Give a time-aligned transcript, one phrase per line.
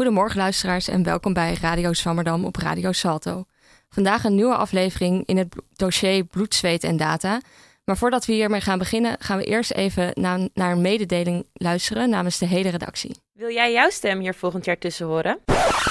[0.00, 3.44] Goedemorgen luisteraars en welkom bij Radio Swammerdam op Radio Salto.
[3.88, 7.40] Vandaag een nieuwe aflevering in het dossier Bloed, Zweet en Data.
[7.84, 10.10] Maar voordat we hiermee gaan beginnen, gaan we eerst even
[10.54, 13.16] naar een mededeling luisteren namens de hele redactie.
[13.40, 15.38] Wil jij jouw stem hier volgend jaar tussen horen?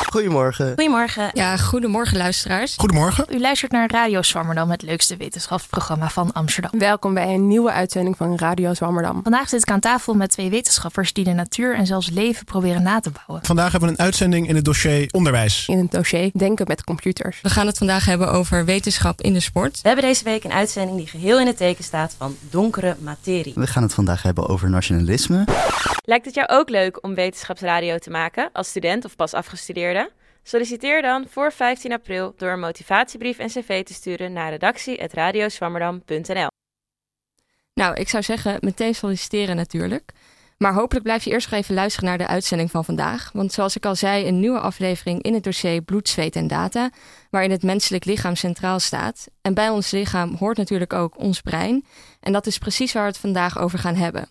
[0.09, 0.67] Goedemorgen.
[0.67, 1.29] Goedemorgen.
[1.33, 2.75] Ja, goedemorgen luisteraars.
[2.75, 3.25] Goedemorgen.
[3.29, 6.79] U luistert naar Radio Zwammerdam, het leukste wetenschapsprogramma van Amsterdam.
[6.79, 9.19] Welkom bij een nieuwe uitzending van Radio Zwammerdam.
[9.23, 12.83] Vandaag zit ik aan tafel met twee wetenschappers die de natuur en zelfs leven proberen
[12.83, 13.45] na te bouwen.
[13.45, 15.67] Vandaag hebben we een uitzending in het dossier onderwijs.
[15.67, 17.41] In het dossier Denken met computers.
[17.41, 19.81] We gaan het vandaag hebben over wetenschap in de sport.
[19.81, 23.53] We hebben deze week een uitzending die geheel in het teken staat van donkere materie.
[23.55, 25.43] We gaan het vandaag hebben over nationalisme.
[26.09, 30.11] Lijkt het jou ook leuk om wetenschapsradio te maken als student of pas afgestudeerde?
[30.43, 36.47] Solliciteer dan voor 15 april door een motivatiebrief en cv te sturen naar redactie.radioswammerdam.nl.
[37.73, 40.11] Nou, ik zou zeggen meteen solliciteren natuurlijk.
[40.57, 43.29] Maar hopelijk blijf je eerst nog even luisteren naar de uitzending van vandaag.
[43.33, 46.89] Want zoals ik al zei, een nieuwe aflevering in het dossier Bloed, Zweet en Data,
[47.29, 49.27] waarin het menselijk lichaam centraal staat.
[49.41, 51.85] En bij ons lichaam hoort natuurlijk ook ons brein.
[52.19, 54.29] En dat is precies waar we het vandaag over gaan hebben.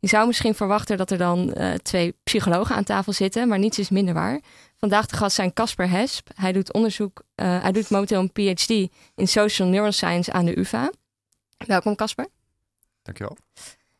[0.00, 3.78] Je zou misschien verwachten dat er dan uh, twee psychologen aan tafel zitten, maar niets
[3.78, 4.40] is minder waar.
[4.76, 6.28] Vandaag de gast zijn Casper Hesp.
[6.34, 8.70] Hij doet onderzoek, uh, hij doet momenteel een PhD
[9.14, 10.90] in Social Neuroscience aan de UvA.
[11.66, 12.28] Welkom Casper.
[13.02, 13.36] Dankjewel.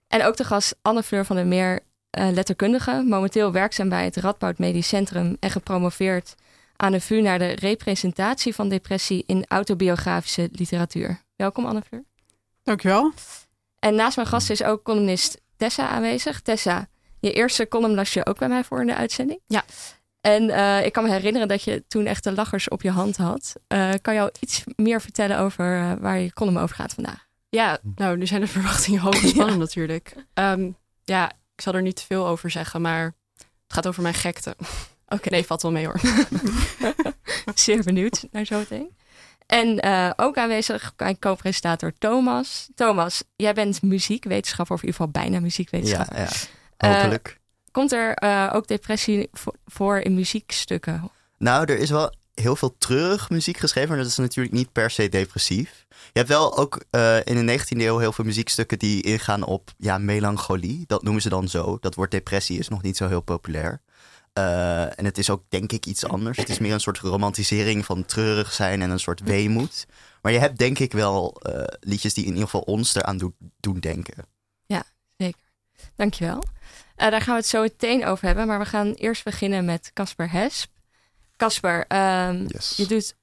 [0.09, 1.81] En ook de gast Anne-Fleur van der Meer,
[2.19, 3.03] uh, letterkundige.
[3.07, 6.35] Momenteel werkzaam bij het Radboud Medisch Centrum en gepromoveerd
[6.77, 11.23] aan de VU naar de representatie van depressie in autobiografische literatuur.
[11.37, 12.05] Welkom Anne-Fleur.
[12.63, 13.13] Dankjewel.
[13.79, 16.41] En naast mijn gast is ook columnist Tessa aanwezig.
[16.41, 16.89] Tessa,
[17.21, 19.41] je eerste column las je ook bij mij voor in de uitzending.
[19.47, 19.65] Ja.
[20.21, 23.17] En uh, ik kan me herinneren dat je toen echt de lachers op je hand
[23.17, 23.55] had.
[23.69, 27.27] Uh, kan jou iets meer vertellen over uh, waar je column over gaat vandaag?
[27.49, 29.61] Ja, nou, nu zijn de verwachtingen hoog gespannen ja.
[29.61, 30.15] natuurlijk.
[30.35, 33.05] Um, ja, ik zal er niet te veel over zeggen, maar
[33.35, 34.55] het gaat over mijn gekte.
[34.59, 34.67] Oké,
[35.09, 35.33] okay.
[35.33, 36.01] nee, valt wel mee hoor.
[37.55, 38.97] Zeer benieuwd naar zo meteen.
[39.49, 42.69] En uh, ook aanwezig mijn co-presentator Thomas.
[42.75, 46.19] Thomas, jij bent muziekwetenschapper, of in ieder geval bijna muziekwetenschapper.
[46.19, 46.29] Ja,
[46.79, 46.95] ja.
[46.95, 47.29] hopelijk.
[47.29, 49.31] Uh, komt er uh, ook depressie
[49.67, 51.11] voor in muziekstukken?
[51.39, 54.91] Nou, er is wel heel veel treurig muziek geschreven, maar dat is natuurlijk niet per
[54.91, 55.87] se depressief.
[55.89, 56.85] Je hebt wel ook
[57.25, 60.85] in de 19e eeuw heel veel muziekstukken die ingaan op ja, melancholie.
[60.87, 61.79] Dat noemen ze dan zo.
[61.81, 63.81] Dat woord depressie is nog niet zo heel populair.
[64.39, 66.37] Uh, en het is ook denk ik iets anders.
[66.37, 69.87] Het is meer een soort romantisering van treurig zijn en een soort weemoed.
[70.23, 73.33] Maar je hebt denk ik wel uh, liedjes die in ieder geval ons eraan do
[73.61, 74.27] doen denken.
[74.67, 74.83] Ja,
[75.17, 75.41] zeker.
[75.97, 76.43] Dankjewel.
[76.97, 78.47] Uh, daar gaan we het zo meteen over hebben.
[78.47, 80.71] Maar we gaan eerst beginnen met Casper Hesp.
[81.37, 81.85] Casper,
[82.29, 82.77] um, yes.
[82.77, 83.17] je doet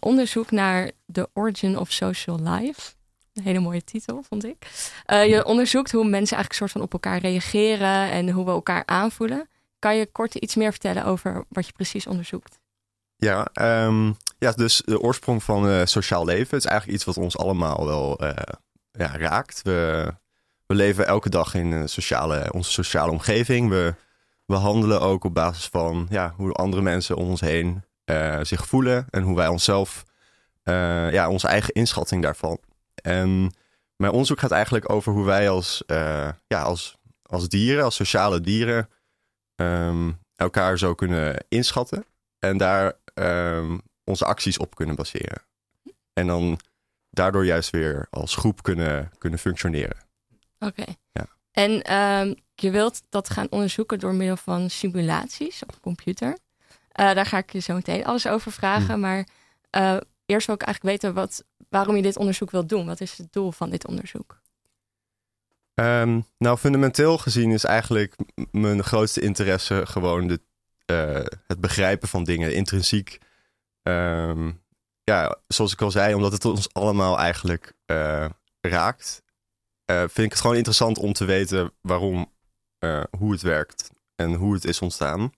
[0.00, 2.92] onderzoek naar The Origin of Social Life.
[3.34, 4.66] Een hele mooie titel, vond ik.
[5.06, 9.48] je onderzoekt hoe mensen eigenlijk soort van op elkaar reageren en hoe we elkaar aanvoelen.
[9.78, 12.58] Kan je kort iets meer vertellen over wat je precies onderzoekt?
[13.16, 13.48] Ja,
[13.86, 17.86] um, ja dus de oorsprong van uh, sociaal leven is eigenlijk iets wat ons allemaal
[17.86, 18.30] wel uh,
[18.90, 19.62] ja, raakt.
[19.62, 20.10] We,
[20.66, 23.68] we leven elke dag in sociale, onze sociale omgeving.
[23.68, 23.94] We,
[24.44, 28.66] we handelen ook op basis van ja, hoe andere mensen om ons heen uh, zich
[28.66, 30.04] voelen en hoe wij onszelf,
[31.10, 32.58] ja, onze eigen inschatting daarvan.
[32.94, 33.54] En
[33.96, 35.82] mijn onderzoek gaat eigenlijk over hoe wij als,
[36.46, 38.88] ja, als, als dieren, als sociale dieren,
[39.60, 42.04] um, elkaar zo kunnen inschatten
[42.38, 45.42] en daar um, onze acties op kunnen baseren.
[46.12, 46.58] En dan
[47.10, 49.96] daardoor juist weer als groep kunnen, kunnen functioneren.
[50.58, 50.80] Oké.
[50.80, 50.96] Okay.
[51.12, 51.26] Ja.
[51.50, 56.28] En um, je wilt dat gaan onderzoeken door middel van simulaties op computer.
[56.28, 58.94] Uh, daar ga ik je zo meteen alles over vragen.
[58.94, 59.00] Hm.
[59.00, 59.28] Maar
[59.76, 59.96] uh,
[60.26, 62.86] eerst wil ik eigenlijk weten wat, waarom je dit onderzoek wilt doen.
[62.86, 64.40] Wat is het doel van dit onderzoek?
[65.80, 68.14] Um, nou, fundamenteel gezien is eigenlijk
[68.50, 70.40] mijn grootste interesse gewoon de,
[70.90, 73.18] uh, het begrijpen van dingen, intrinsiek.
[73.82, 74.62] Um,
[75.04, 78.26] ja, zoals ik al zei, omdat het ons allemaal eigenlijk uh,
[78.60, 79.22] raakt,
[79.90, 82.32] uh, vind ik het gewoon interessant om te weten waarom,
[83.18, 85.32] hoe het werkt en hoe het is ontstaan.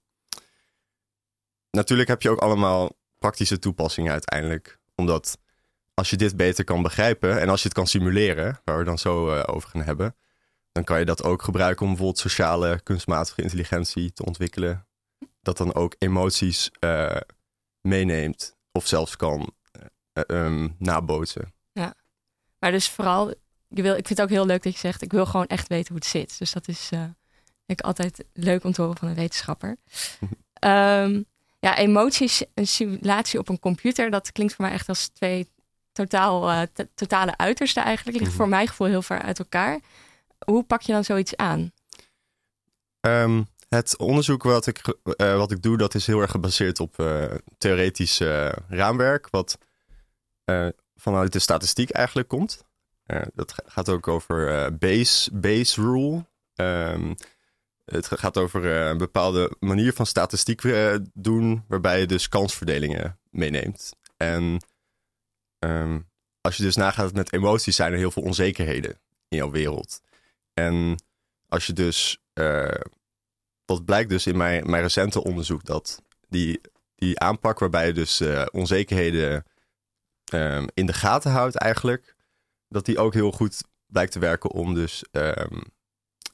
[1.71, 5.39] Natuurlijk heb je ook allemaal praktische toepassingen uiteindelijk, omdat
[5.95, 8.99] als je dit beter kan begrijpen en als je het kan simuleren, waar we dan
[8.99, 10.15] zo over gaan hebben,
[10.73, 14.87] dan kan je dat ook gebruiken om bijvoorbeeld sociale kunstmatige intelligentie te ontwikkelen.
[15.41, 17.17] Dat dan ook emoties uh,
[17.81, 19.53] meeneemt of zelfs kan
[20.15, 21.55] uh, um, nabootsen.
[21.73, 21.95] Ja,
[22.59, 23.35] maar dus vooral,
[23.69, 25.69] je wil, ik vind het ook heel leuk dat je zegt, ik wil gewoon echt
[25.69, 26.39] weten hoe het zit.
[26.39, 27.05] Dus dat is uh,
[27.67, 29.77] ik altijd leuk om te horen van een wetenschapper.
[30.65, 31.25] um,
[31.67, 35.49] ja, emoties, een simulatie op een computer, dat klinkt voor mij echt als twee
[35.93, 38.19] totaal, totale uitersten eigenlijk.
[38.19, 39.81] Ligt voor mijn gevoel heel ver uit elkaar
[40.45, 41.73] hoe pak je dan zoiets aan?
[43.01, 46.99] Um, het onderzoek wat ik, eh, wat ik doe, dat is heel erg gebaseerd op
[46.99, 49.59] eh, theoretisch eh, raamwerk, wat
[50.97, 52.65] vanuit de statistiek eigenlijk komt.
[53.35, 56.25] Dat ga- gaat ook over base, base rule.
[56.55, 57.15] Ehm,
[57.85, 60.63] het ga- gaat over een bepaalde manier van statistiek
[61.15, 63.93] doen, waarbij je dus kansverdelingen meeneemt.
[64.17, 64.65] En
[65.59, 66.01] ehm,
[66.41, 68.99] als je dus nagaat met emoties, zijn er heel veel onzekerheden
[69.29, 70.01] in jouw wereld.
[70.61, 71.03] En
[71.49, 72.81] als je dus, eh,
[73.65, 76.61] wat blijkt dus in mijn, mijn recente onderzoek, dat die,
[76.95, 79.45] die aanpak waarbij je dus eh, onzekerheden
[80.25, 82.17] ehm, in de gaten houdt eigenlijk,
[82.69, 85.61] dat die ook heel goed blijkt te werken om dus ehm,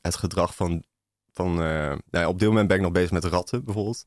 [0.03, 0.85] het gedrag van,
[1.33, 4.05] van eh, nou ja, op dit moment ben ik nog bezig met ratten bijvoorbeeld.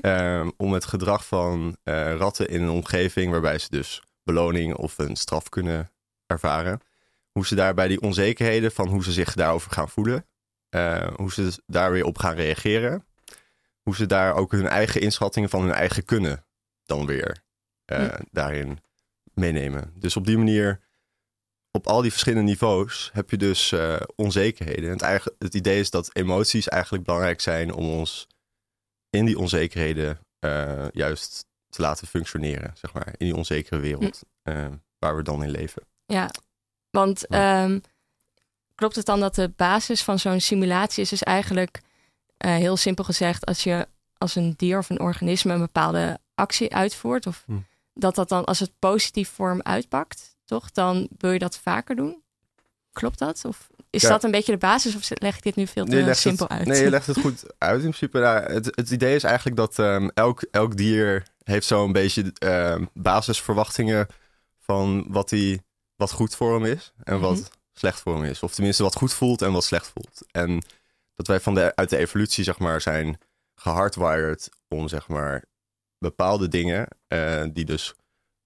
[0.00, 1.76] Ehm, om het gedrag van
[2.18, 5.90] ratten in een omgeving waarbij ze dus beloning of een straf kunnen
[6.26, 6.80] ervaren.
[7.36, 10.26] Hoe ze daarbij die onzekerheden van hoe ze zich daarover gaan voelen.
[10.68, 13.06] eh, hoe ze dus daar weer op gaan reageren.
[13.82, 16.46] Hoe ze daar ook hun eigen inschattingen van hun eigen kunnen
[16.84, 17.44] dan weer
[17.84, 18.18] Hm.
[18.30, 18.78] daarin
[19.34, 19.92] meenemen.
[19.94, 20.80] Dus op die manier,
[21.70, 24.84] op al die verschillende niveaus, heb je dus eh, onzekerheden.
[24.84, 28.26] En het, eigen, het idee is dat emoties eigenlijk belangrijk zijn om ons
[29.10, 30.18] in die onzekerheden
[30.92, 33.06] juist te laten functioneren, zeg maar.
[33.16, 34.22] In die onzekere wereld
[34.98, 35.82] waar we dan in leven.
[36.06, 36.30] Ja,
[36.98, 37.64] want Ja.
[37.64, 37.78] ehm,
[38.74, 41.80] klopt het dan dat de basis van zo'n simulatie is dus eigenlijk
[42.36, 43.86] eh, heel simpel gezegd, als je
[44.18, 47.52] als een dier of een organisme een bepaalde actie uitvoert, of Hm.
[47.94, 50.70] dat dat dan als het positief vorm uitpakt, toch?
[50.70, 52.22] Dan wil je dat vaker doen.
[52.92, 53.44] Klopt dat?
[53.44, 54.08] Of is Ja.
[54.08, 56.58] dat een beetje de basis, of leg ik dit nu veel te Nee, simpel het,
[56.58, 56.66] uit?
[56.68, 58.18] Nee, je legt het goed uit in principe.
[58.18, 62.84] Nou, het, het idee is eigenlijk dat ehm, elk, elk dier heeft zo'n beetje ehm,
[62.94, 64.06] basisverwachtingen
[64.58, 65.62] van wat, die,
[65.96, 67.46] wat goed voor hem is en wat Mhm.
[67.72, 68.42] slecht voor hem is.
[68.42, 70.22] Of tenminste wat goed voelt en wat slecht voelt.
[70.30, 70.62] En
[71.14, 73.18] dat wij van de, uit de evolutie zeg maar zijn
[73.54, 75.44] gehardwired om zeg maar
[75.98, 77.94] bepaalde dingen eh, die dus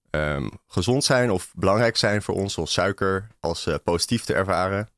[0.09, 4.89] ehm, gezond zijn of belangrijk zijn voor ons, zoals suiker, als eh, positief te ervaren.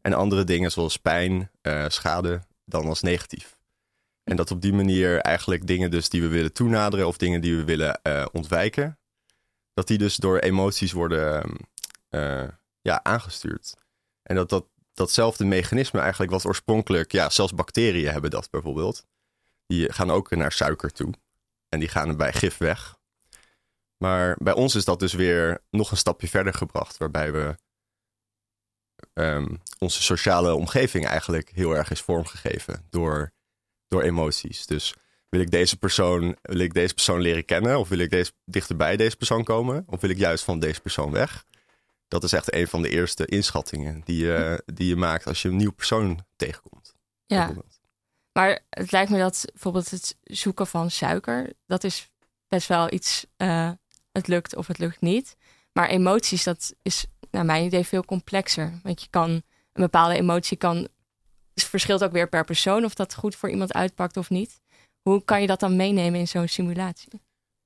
[0.00, 3.56] En andere dingen zoals pijn, eh, schade, dan als negatief.
[4.24, 7.56] En dat op die manier eigenlijk dingen dus die we willen toenaderen of dingen die
[7.56, 8.00] we willen
[8.32, 8.98] ontwijken,
[9.74, 11.50] dat die dus door emoties worden
[12.08, 12.48] eh,
[12.80, 13.74] ja, aangestuurd.
[14.22, 19.04] En dat, dat datzelfde mechanisme eigenlijk wat oorspronkelijk, ja, zelfs bacteriën hebben dat bijvoorbeeld.
[19.66, 21.14] Die gaan ook naar suiker toe.
[21.68, 22.96] En die gaan bij gif weg.
[23.96, 27.54] Maar bij ons is dat dus weer nog een stapje verder gebracht, waarbij we
[29.12, 33.32] ehm, onze sociale omgeving eigenlijk heel erg is vormgegeven door,
[33.88, 34.66] door emoties.
[34.66, 34.94] Dus
[35.28, 37.78] wil ik deze persoon, wil ik deze persoon leren kennen?
[37.78, 39.84] Of wil ik deze, dichterbij deze persoon komen?
[39.86, 41.44] Of wil ik juist van deze persoon weg?
[42.08, 45.48] Dat is echt een van de eerste inschattingen die je, die je maakt als je
[45.48, 46.94] een nieuw persoon tegenkomt.
[47.26, 47.54] ja,
[48.32, 52.10] maar het lijkt me dat bijvoorbeeld het zoeken van suiker, dat is
[52.48, 53.70] best wel iets, eh,
[54.12, 55.36] het lukt of het lukt niet.
[55.72, 58.80] Maar emoties, dat is naar mijn idee veel complexer.
[58.82, 60.88] Want je kan, een bepaalde emotie kan,
[61.54, 64.60] het verschilt ook weer per persoon of dat goed voor iemand uitpakt of niet.
[65.02, 67.22] Hoe kan je dat dan meenemen in zo'n simulatie?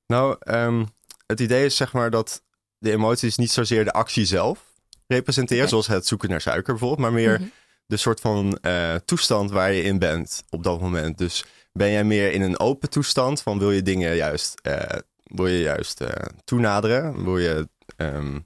[0.07, 0.85] Nou, ehm,
[1.27, 2.43] het idee is zeg maar dat
[2.83, 4.65] de emoties niet zozeer de actie zelf
[5.07, 5.71] representeren, Oké.
[5.71, 7.49] zoals het zoeken naar suiker bijvoorbeeld, maar meer Mhm.
[7.87, 11.19] de soort van eh, toestand waar je in bent op dat moment.
[11.19, 15.47] Dus ben jij meer in een open toestand van wil je dingen juist, eh, wil
[15.47, 17.25] je juist eh, toenaderen?
[17.25, 18.39] Wil je ehm,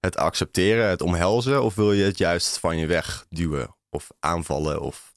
[0.00, 1.62] het accepteren, het omhelzen?
[1.62, 5.12] Of wil je het juist van je weg duwen of aanvallen of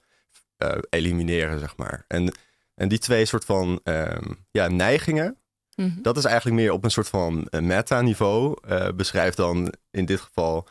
[0.89, 2.05] elimineren, zeg maar?
[2.07, 2.33] En,
[2.75, 5.37] en die twee soort van ehm, ja, neigingen,
[5.75, 6.01] Mhm.
[6.01, 8.57] dat is eigenlijk meer op een soort van eh, meta-niveau.
[8.67, 10.67] eh beschrijft dan in dit geval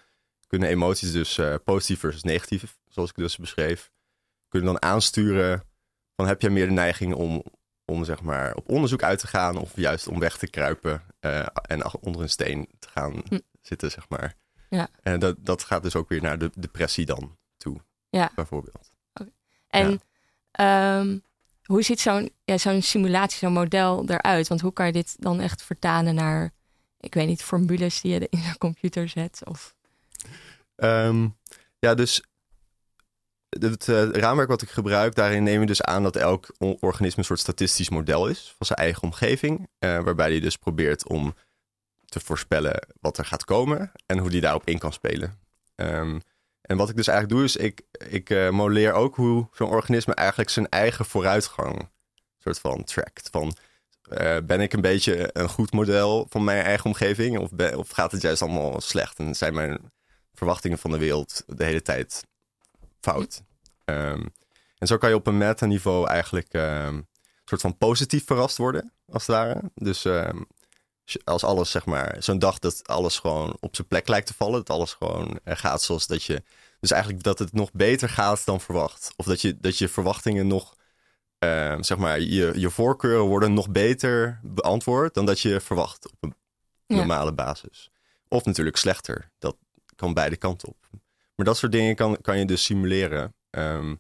[0.47, 3.91] kunnen emoties dus eh, positief versus negatief, zoals ik dus beschreef,
[4.49, 5.63] kunnen dan aansturen
[6.17, 7.45] van heb jij meer de neiging om,
[7.85, 11.03] om zeg maar op onderzoek uit te gaan of juist om weg te kruipen
[11.69, 13.39] en onder een steen te gaan Hm.
[13.61, 14.35] zitten, zeg maar.
[14.71, 14.89] Ja.
[15.03, 17.81] En dat, dat gaat dus ook weer naar de depressie dan toe,
[18.11, 18.31] Ja.
[18.35, 18.93] bijvoorbeeld.
[19.69, 20.01] En
[20.51, 21.19] ehm,
[21.65, 24.49] hoe ziet zo'n ja, zo'n simulatie, zo'n model eruit?
[24.49, 26.53] Want hoe kan je dit dan echt vertalen naar,
[27.01, 29.41] ik weet niet, formules die je in een computer zet?
[29.45, 29.75] Of...
[30.77, 31.29] Ehm,
[31.79, 32.23] ja, dus
[33.49, 37.25] het eh, raamwerk wat ik gebruik, daarin neem je dus aan dat elk organisme een
[37.25, 39.69] soort statistisch model is van zijn eigen omgeving.
[39.79, 41.35] eh, waarbij hij dus probeert om
[42.05, 45.39] te voorspellen wat er gaat komen en hoe die daarop in kan spelen.
[45.75, 46.19] Ehm,
[46.67, 50.15] en wat ik dus eigenlijk doe, is ik, ik eh, modelleer ook hoe zo'n organisme
[50.15, 51.89] eigenlijk zijn eigen vooruitgang
[52.39, 53.29] soort van trackt.
[53.31, 53.57] Van,
[54.09, 57.39] eh, ben ik een beetje een goed model van mijn eigen omgeving?
[57.39, 59.19] Of, ben- of gaat het juist allemaal slecht?
[59.19, 59.93] En zijn mijn
[60.35, 62.25] verwachtingen van de wereld de hele tijd
[63.01, 63.43] fout?
[63.85, 64.27] Ehm,
[64.79, 67.07] En zo kan je op een meta-niveau eigenlijk ehm, een
[67.45, 69.61] soort van positief verrast worden, als het ware.
[69.75, 70.43] Dus ehm,
[71.25, 74.59] als alles, zeg maar, zo'n dag dat alles gewoon op zijn plek lijkt te vallen,
[74.65, 76.43] dat alles gewoon gaat zoals dat je.
[76.81, 79.13] Dus eigenlijk dat het nog beter gaat dan verwacht.
[79.17, 80.77] Of dat je, dat je verwachtingen nog,
[81.39, 86.17] ehm, zeg maar, je, je voorkeuren worden nog beter beantwoord dan dat je verwacht op
[86.21, 86.35] een
[86.87, 86.97] Ja.
[86.97, 87.91] normale basis.
[88.29, 89.31] Of natuurlijk slechter.
[89.39, 89.57] Dat
[89.97, 90.77] kan beide kanten op.
[91.35, 93.35] Maar dat soort dingen kan, kan je dus simuleren.
[93.51, 93.95] Ehm,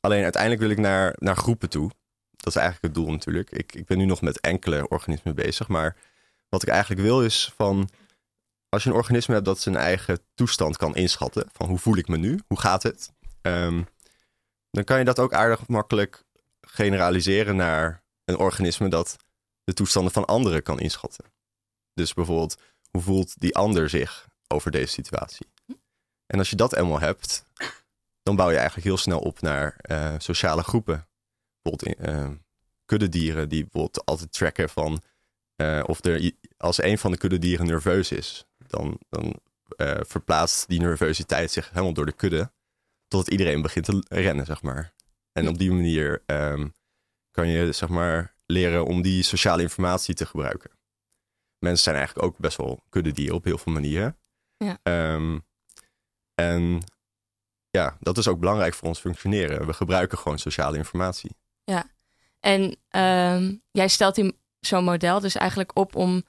[0.00, 1.90] alleen uiteindelijk wil ik naar, naar groepen toe.
[2.44, 3.50] Dat is eigenlijk het doel natuurlijk.
[3.50, 5.68] Ik, ik ben nu nog met enkele organismen bezig.
[5.68, 5.96] Maar
[6.48, 7.88] wat ik eigenlijk wil is van...
[8.68, 11.48] Als je een organisme hebt dat zijn eigen toestand kan inschatten.
[11.52, 12.40] Van hoe voel ik me nu?
[12.46, 13.12] Hoe gaat het?
[13.40, 13.82] Ehm,
[14.70, 16.24] dan kan je dat ook aardig makkelijk
[16.60, 19.16] generaliseren naar een organisme dat
[19.64, 21.24] de toestanden van anderen kan inschatten.
[21.94, 22.58] Dus bijvoorbeeld,
[22.90, 25.46] hoe voelt die ander zich over deze situatie?
[26.26, 27.44] En als je dat eenmaal hebt,
[28.22, 31.06] dan bouw je eigenlijk heel snel op naar eh, sociale groepen.
[31.64, 32.30] Bijvoorbeeld eh,
[32.84, 35.02] kuddedieren die bijvoorbeeld altijd tracken van
[35.56, 39.40] eh, of er als een van de kuddedieren nerveus is, dan, dan
[39.76, 42.52] eh, verplaatst die nervositeit zich helemaal door de kudde
[43.08, 44.94] totdat iedereen begint te rennen, zeg maar.
[45.32, 46.68] En op die manier ehm,
[47.30, 50.70] kan je zeg maar leren om die sociale informatie te gebruiken.
[51.58, 54.18] Mensen zijn eigenlijk ook best wel kuddedieren op heel veel manieren.
[54.56, 54.78] Ja.
[54.82, 55.38] Ehm,
[56.34, 56.82] en
[57.70, 59.66] ja, dat is ook belangrijk voor ons functioneren.
[59.66, 61.36] We gebruiken gewoon sociale informatie.
[62.40, 66.24] En ehm, jij stelt zo'n model dus eigenlijk op om.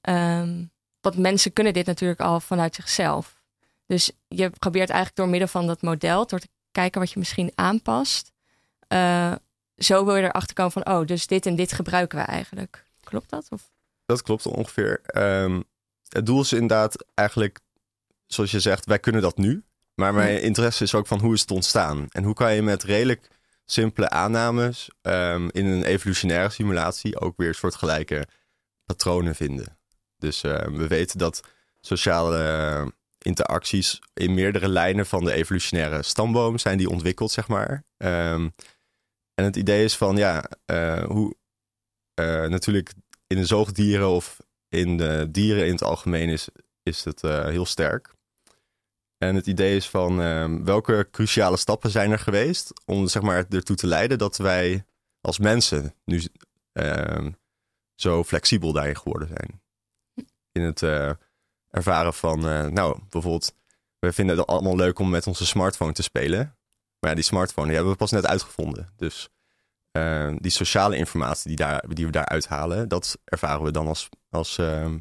[0.00, 0.64] ehm
[1.06, 3.40] want mensen kunnen dit natuurlijk al vanuit zichzelf.
[3.86, 7.52] Dus je probeert eigenlijk door middel van dat model, door te kijken wat je misschien
[7.54, 8.32] aanpast.
[8.88, 9.32] eh,
[9.76, 12.84] zo wil je erachter komen van, oh, dus dit en dit gebruiken we eigenlijk.
[13.04, 13.46] Klopt dat?
[13.50, 13.70] Of?
[14.06, 15.00] Dat klopt ongeveer.
[15.02, 15.60] Ehm,
[16.08, 17.60] het doel is inderdaad eigenlijk,
[18.26, 19.64] zoals je zegt, wij kunnen dat nu.
[19.94, 22.06] Maar mijn interesse is ook van hoe is het ontstaan?
[22.08, 23.28] En hoe kan je met redelijk
[23.66, 28.26] simpele aannames ehm, in een evolutionaire simulatie ook weer soortgelijke
[28.84, 29.78] patronen vinden.
[30.16, 31.42] Dus ehm, we weten dat
[31.80, 32.86] sociale eh,
[33.18, 37.84] interacties in meerdere lijnen van de evolutionaire stamboom zijn die ontwikkeld, zeg maar.
[37.96, 38.48] Ehm,
[39.34, 41.36] en het idee is van, ja, eh, hoe
[42.14, 42.92] eh, natuurlijk
[43.26, 44.36] in de zoogdieren of
[44.68, 46.48] in de dieren in het algemeen is,
[46.82, 48.14] is het heel sterk.
[49.18, 53.44] En het idee is van ehm, welke cruciale stappen zijn er geweest om zeg maar,
[53.50, 54.84] ertoe te leiden dat wij
[55.20, 56.22] als mensen nu
[56.72, 57.30] ehm,
[57.94, 59.62] zo flexibel daarin geworden zijn.
[60.52, 61.10] In het eh,
[61.70, 63.54] ervaren van, eh, nou bijvoorbeeld,
[63.98, 66.56] we vinden het allemaal leuk om met onze smartphone te spelen.
[66.98, 68.92] Maar ja, die smartphone die hebben we pas net uitgevonden.
[68.96, 69.28] Dus
[69.90, 74.08] eh, die sociale informatie die, daar, die we daaruit halen, dat ervaren we dan als,
[74.30, 74.98] als ehm,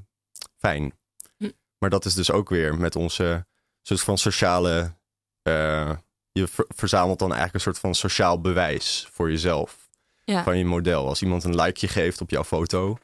[0.57, 0.93] fijn.
[1.37, 1.51] Hm.
[1.77, 3.45] Maar dat is dus ook weer met onze
[3.87, 4.93] soort van sociale.
[5.41, 5.91] eh,
[6.31, 9.77] je ver- verzamelt dan eigenlijk een soort van sociaal bewijs voor jezelf.
[10.23, 10.43] Ja.
[10.43, 11.07] Van je model.
[11.07, 12.97] Als iemand een likeje geeft op jouw foto,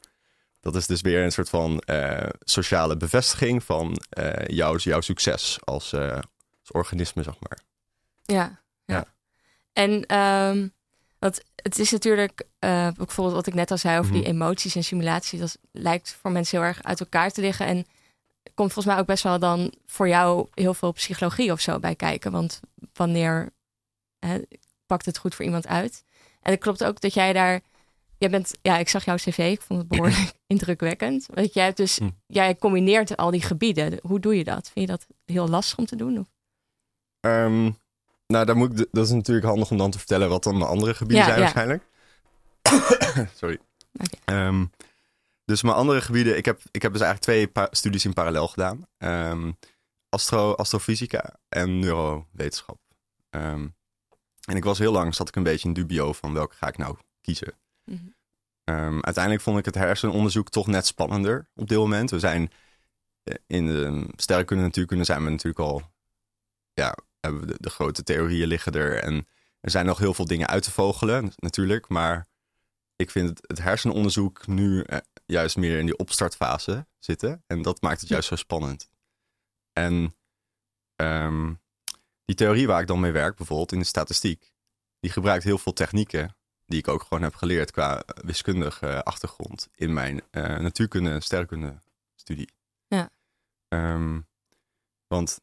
[0.60, 5.58] dat is dus weer een soort van eh, sociale bevestiging van eh, jouw, jouw succes
[5.64, 7.60] als, als organisme, zeg maar.
[8.24, 8.96] Ja, ja.
[8.96, 9.06] Ja.
[9.74, 10.68] En ehm,
[11.20, 14.30] want het is natuurlijk, bijvoorbeeld wat ik net al zei over die Mhm.
[14.32, 17.66] emoties en simulatie, dat lijkt voor mensen heel erg uit elkaar te liggen.
[17.66, 17.86] En
[18.54, 21.96] komt volgens mij ook best wel dan voor jou heel veel psychologie of zo bij
[21.96, 22.32] kijken.
[22.32, 22.60] Want
[22.94, 23.50] wanneer
[24.20, 24.42] hè,
[24.86, 26.04] pakt het goed voor iemand uit?
[26.42, 27.62] En het klopt ook dat jij daar,
[28.18, 31.26] jij bent, ja, ik zag jouw cv, ik vond het behoorlijk indrukwekkend.
[31.34, 32.10] Want jij hebt dus, Hm.
[32.28, 34.00] jij combineert al die gebieden.
[34.02, 34.70] Hoe doe je dat?
[34.74, 36.20] Vind je dat heel lastig om te doen?
[36.20, 36.28] Of?
[37.20, 37.72] Ehm,
[38.28, 40.66] nou, daar moet ik, dat is natuurlijk handig om dan te vertellen wat dan de
[40.66, 41.44] andere gebieden Ja, zijn ja.
[41.44, 41.84] waarschijnlijk.
[43.40, 43.60] Sorry.
[44.26, 44.66] Ehm,
[45.52, 48.86] dus mijn andere gebieden, ik heb, ik heb dus eigenlijk twee studies in parallel gedaan.
[48.98, 49.52] Ehm,
[50.10, 52.80] astro, astrofysica en neurowetenschap.
[53.30, 53.68] Ehm,
[54.46, 56.78] en ik was heel lang, zat ik een beetje in dubio van welke ga ik
[56.78, 57.54] nou kiezen.
[57.84, 57.98] Mhm.
[58.64, 62.10] Ehm, uiteindelijk vond ik het hersenonderzoek toch net spannender op dit moment.
[62.10, 62.52] We zijn
[63.24, 65.82] eh, in de sterrenkunde en natuurkunde zijn we natuurlijk al,
[66.74, 69.04] ja, hebben we de, de grote theorieën liggen er.
[69.04, 69.28] En
[69.60, 71.90] er zijn nog heel veel dingen uit te vogelen, natuurlijk.
[71.90, 72.28] Maar
[73.02, 77.44] ik vind het, het hersenonderzoek nu eh, juist meer in die opstartfase zitten.
[77.48, 78.90] En dat maakt het juist zo spannend.
[79.74, 80.16] En
[80.96, 81.54] ehm,
[82.26, 84.52] die theorie waar ik dan mee werk, bijvoorbeeld in de statistiek,
[85.00, 89.68] die gebruikt heel veel technieken die ik ook gewoon heb geleerd qua wiskundige eh, achtergrond
[89.76, 91.80] in mijn eh, natuurkunde en sterrenkunde
[92.16, 92.50] studie.
[92.88, 93.10] Ja.
[93.68, 94.20] Ehm,
[95.08, 95.42] want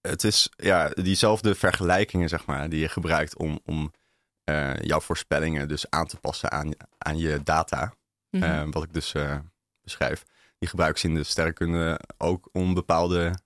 [0.00, 3.92] het is ja, diezelfde vergelijkingen, zeg maar, die je gebruikt om, om
[4.48, 7.94] eh, jouw voorspellingen dus aan te passen aan, aan je data.
[8.30, 8.42] Mhm.
[8.42, 9.38] Eh, wat ik dus eh,
[9.82, 10.24] beschrijf.
[10.58, 13.38] Die gebruiken ze in de sterrenkunde ook om bepaalde,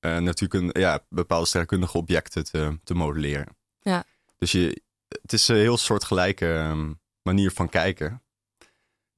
[0.00, 3.56] natuurkunde, ja, bepaalde sterrenkundige objecten te, te modelleren.
[3.80, 4.04] Ja.
[4.38, 4.82] Dus je,
[5.22, 6.92] het is een heel soortgelijke ehm,
[7.22, 8.22] manier van kijken.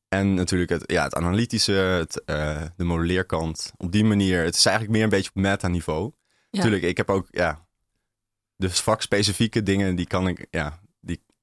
[0.09, 2.23] En natuurlijk het, ja, het analytische, het,
[2.77, 3.73] de modelleerkant.
[3.77, 6.05] Op die manier, het is eigenlijk meer een beetje op meta-niveau.
[6.05, 6.47] Ja.
[6.51, 7.67] Natuurlijk, ik heb ook, ja,
[8.57, 10.82] de vakspecifieke dingen, die kan ik, ja,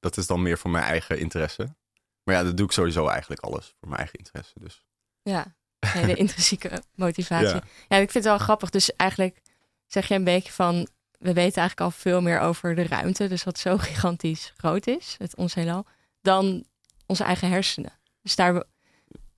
[0.00, 1.74] dat is dan meer voor mijn eigen interesse.
[2.22, 4.52] Maar ja, dat doe ik sowieso eigenlijk alles voor mijn eigen interesse.
[4.60, 4.84] Dus.
[5.22, 7.46] Ja, de intrinsieke motivatie.
[7.46, 7.62] Ja.
[7.88, 7.96] Ja.
[7.96, 8.70] ik vind het wel grappig.
[8.70, 9.40] Dus eigenlijk
[9.86, 10.88] zeg je een beetje van...
[11.18, 13.28] we weten eigenlijk al veel meer over de ruimte...
[13.28, 15.86] dus wat zo gigantisch groot is, het ons heelal...
[16.22, 16.64] dan
[17.06, 17.92] onze eigen hersenen.
[18.22, 18.64] Dus daar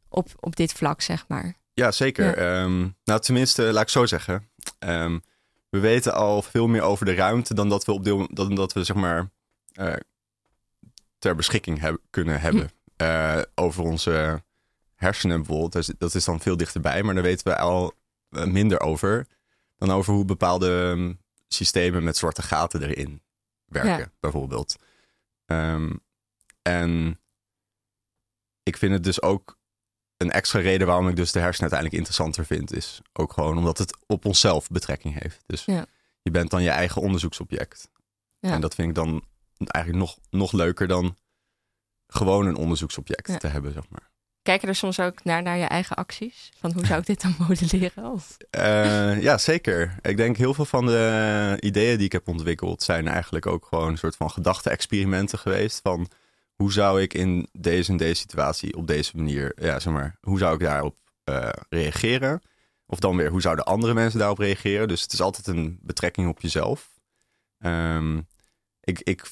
[0.08, 1.54] op, op dit vlak, zeg maar.
[1.74, 2.36] Ja, zeker.
[2.36, 4.50] Ehm, nou, tenminste, laat ik zo zeggen.
[4.78, 5.18] Ehm,
[5.68, 8.72] we weten al veel meer over de ruimte dan dat we op deel, dan dat
[8.72, 9.30] we zeg maar
[9.72, 9.94] eh,
[11.22, 12.70] ter beschikking heb, kunnen hebben.
[12.96, 14.42] Eh, over onze
[14.94, 15.72] hersenen bijvoorbeeld.
[15.72, 17.92] Dat is, dat is dan veel dichterbij, maar daar weten we al
[18.30, 19.26] eh, minder over
[19.76, 21.12] dan over hoe bepaalde ehm,
[21.48, 23.22] systemen met zwarte gaten erin
[23.64, 24.10] werken, Ja.
[24.20, 24.76] bijvoorbeeld.
[25.46, 25.92] Ehm,
[26.62, 27.20] en
[28.62, 29.58] ik vind het dus ook
[30.16, 33.78] een extra reden waarom ik dus de hersenen uiteindelijk interessanter vind, is ook gewoon omdat
[33.78, 35.42] het op onszelf betrekking heeft.
[35.46, 35.86] Dus Ja.
[36.22, 37.88] je bent dan je eigen onderzoeksobject.
[38.38, 38.52] Ja.
[38.52, 39.24] En dat vind ik dan
[39.68, 41.16] eigenlijk nog, nog leuker dan
[42.06, 43.36] gewoon een onderzoeksobject Ja.
[43.36, 44.10] te hebben, zeg maar.
[44.42, 46.50] Kijk je er soms ook naar, naar je eigen acties?
[46.58, 48.12] Van hoe zou ik dit dan modelleren?
[48.12, 48.36] Of...
[48.50, 49.96] Eh, ja, zeker.
[50.00, 53.88] Ik denk heel veel van de ideeën die ik heb ontwikkeld zijn eigenlijk ook gewoon
[53.88, 55.80] een soort van gedachte-experimenten geweest.
[55.82, 56.08] Van
[56.54, 60.38] hoe zou ik in deze en deze situatie op deze manier, ja, zeg maar, hoe
[60.38, 62.42] zou ik daarop eh, reageren?
[62.86, 64.88] Of dan weer, hoe zouden andere mensen daarop reageren?
[64.88, 66.90] Dus het is altijd een betrekking op jezelf.
[67.58, 68.18] Ehm,
[68.80, 69.26] ik, ik,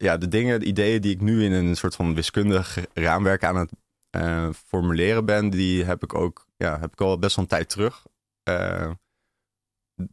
[0.00, 3.56] ja, de dingen, de ideeën die ik nu in een soort van wiskundig raamwerk aan
[3.56, 3.70] het
[4.10, 7.68] eh, formuleren ben, die heb ik ook, ja, heb ik al best wel een tijd
[7.68, 8.06] terug
[8.42, 8.90] eh,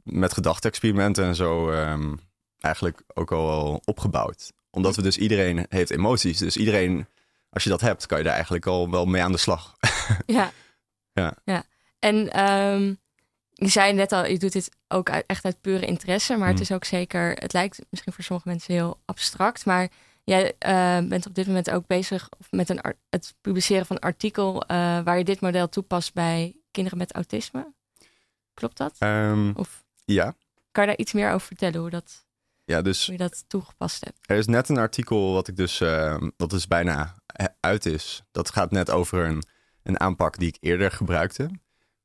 [0.04, 2.16] met gedachte-experimenten en zo ehm,
[2.60, 4.54] eigenlijk ook al opgebouwd.
[4.70, 6.38] Omdat we dus iedereen heeft emoties.
[6.38, 7.08] Dus iedereen,
[7.50, 9.76] als je dat hebt, kan je daar eigenlijk al wel mee aan de slag.
[10.26, 10.52] Ja.
[11.14, 11.34] Ja.
[11.44, 11.64] ja.
[12.00, 12.94] En ehm,
[13.60, 16.38] je zei net al, je doet dit ook uit, echt uit pure interesse.
[16.38, 16.64] Maar het Hmm.
[16.66, 19.66] is ook zeker, het lijkt misschien voor sommige mensen heel abstract.
[19.66, 19.90] Maar
[20.24, 24.62] jij eh, bent op dit moment ook bezig met een, het publiceren van een artikel...
[24.64, 27.74] eh, waar je dit model toepast bij kinderen met autisme.
[28.54, 28.96] Klopt dat?
[29.00, 30.36] Ehm, Of ja.
[30.72, 32.26] kan je daar iets meer over vertellen, hoe, dat,
[32.64, 34.18] ja, dus hoe je dat toegepast hebt?
[34.26, 38.22] Er is net een artikel wat ik dus, ehm, dat dus bijna he- uit is.
[38.32, 39.44] Dat gaat net over een,
[39.84, 41.50] een aanpak die ik eerder gebruikte.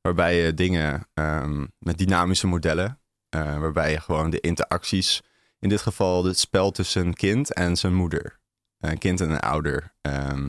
[0.03, 5.21] Waarbij je dingen ehm, met dynamische modellen, eh, waarbij je gewoon de interacties,
[5.59, 8.39] in dit geval het spel tussen een kind en zijn moeder,
[8.79, 10.47] een kind en een ouder, ehm,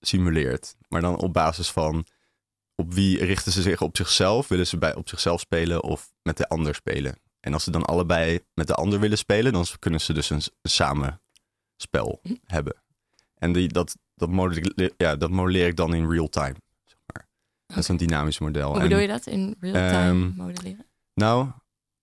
[0.00, 0.76] simuleert.
[0.88, 2.06] Maar dan op basis van
[2.74, 4.48] op wie richten ze zich op zichzelf?
[4.48, 7.18] Willen ze bij, op zichzelf spelen of met de ander spelen?
[7.40, 10.42] En als ze dan allebei met de ander willen spelen, dan kunnen ze dus een,
[10.62, 11.22] een samen
[11.76, 12.82] spel hebben.
[13.34, 16.54] En die, dat, dat, modelleer, ja, dat modelleer ik dan in real time.
[17.66, 18.70] Dat is een dynamisch model.
[18.70, 20.86] Hoe bedoel je dat in real-time ehm, modelleren?
[21.14, 21.50] Nou,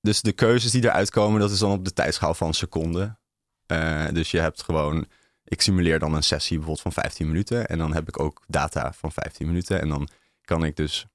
[0.01, 3.19] dus de keuzes die eruit komen, dat is dan op de tijdschaal van seconden.
[3.65, 5.07] Eh, dus je hebt gewoon,
[5.43, 7.67] ik simuleer dan een sessie bijvoorbeeld van 15 minuten.
[7.67, 9.81] En dan heb ik ook data van 15 minuten.
[9.81, 10.07] En dan
[10.41, 11.05] kan ik dus,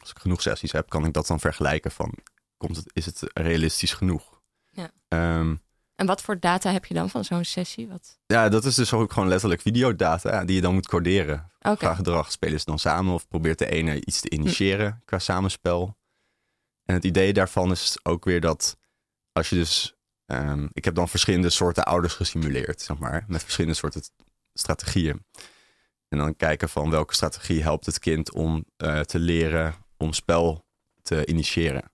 [0.00, 2.14] als ik genoeg sessies heb, kan ik dat dan vergelijken van,
[2.56, 4.40] komt het, is het realistisch genoeg?
[4.70, 4.90] Ja.
[5.08, 5.56] Ehm,
[6.00, 7.88] En wat voor data heb je dan van zo'n sessie?
[7.88, 8.18] Wat...
[8.26, 11.50] ja, dat is dus ook gewoon letterlijk videodata die je dan moet coderen.
[11.60, 11.76] Oké.
[11.76, 15.96] Qua gedrag spelen ze dan samen of probeert de ene iets te initiëren qua samenspel.
[16.84, 18.76] En het idee daarvan is ook weer dat
[19.32, 19.94] als je dus...
[20.26, 23.24] ehm, ik heb dan verschillende soorten ouders gesimuleerd, zeg maar.
[23.28, 24.02] Met verschillende soorten
[24.52, 25.24] strategieën.
[26.08, 30.64] En dan kijken van welke strategie helpt het kind om eh, te leren om spel
[31.02, 31.92] te initiëren.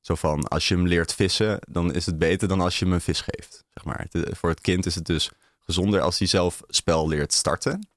[0.00, 2.94] Zo van, als je hem leert vissen, dan is het beter dan als je hem
[2.94, 3.64] een vis geeft.
[3.70, 4.06] Zeg maar.
[4.10, 7.88] Het- voor het kind is het dus gezonder als hij zelf spel leert starten.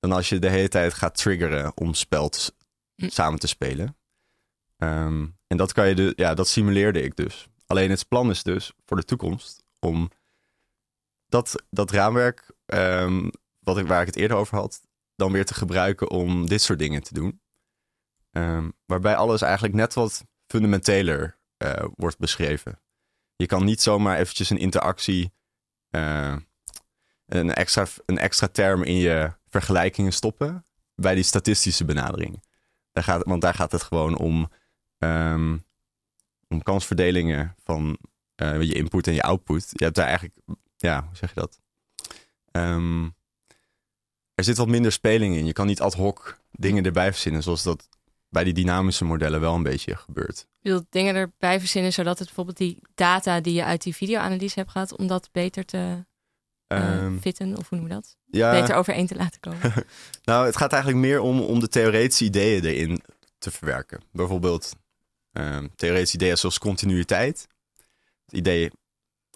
[0.00, 2.52] Dan als je de hele tijd gaat triggeren om spel te
[2.94, 3.08] Hm.
[3.08, 3.96] samen te spelen.
[4.76, 7.48] Ehm, en dat kan je de, ja, dat simuleerde ik dus.
[7.66, 10.10] Alleen het plan is dus voor de toekomst om
[11.26, 14.80] dat, dat raamwerk, ehm, wat ik, waar ik het eerder over had,
[15.16, 17.40] dan weer te gebruiken om dit soort dingen te doen.
[18.30, 22.80] Ehm, waarbij alles eigenlijk net wat fundamenteler eh, wordt beschreven.
[23.36, 25.32] Je kan niet zomaar eventjes een interactie,
[25.90, 26.36] eh,
[27.26, 32.42] een, extra, een extra term in je vergelijkingen stoppen bij die statistische benadering.
[32.92, 34.50] Gaat, want daar gaat het gewoon om,
[34.98, 35.58] ehm,
[36.48, 37.98] om kansverdelingen van
[38.34, 39.70] eh, je input en je output.
[39.70, 40.36] Je hebt daar eigenlijk,
[40.76, 41.60] ja, hoe zeg je dat?
[42.50, 43.04] Ehm,
[44.34, 45.46] er zit wat minder speling in.
[45.46, 47.88] Je kan niet ad hoc dingen erbij verzinnen, zoals dat
[48.30, 50.46] bij die dynamische modellen wel een beetje gebeurt.
[50.58, 54.58] Je wilt dingen erbij verzinnen zodat het bijvoorbeeld die data die je uit die videoanalyse
[54.58, 56.04] hebt gehad, om dat beter te
[56.68, 58.16] uh, fitten, of hoe noemen we dat?
[58.26, 59.60] ja, Beter overeen te laten komen.
[60.24, 63.02] Nou, het gaat eigenlijk meer om, om de theoretische ideeën erin
[63.38, 64.00] te verwerken.
[64.12, 64.72] Bijvoorbeeld
[65.32, 67.46] ehm, theoretische ideeën zoals continuïteit.
[68.24, 68.70] Het idee,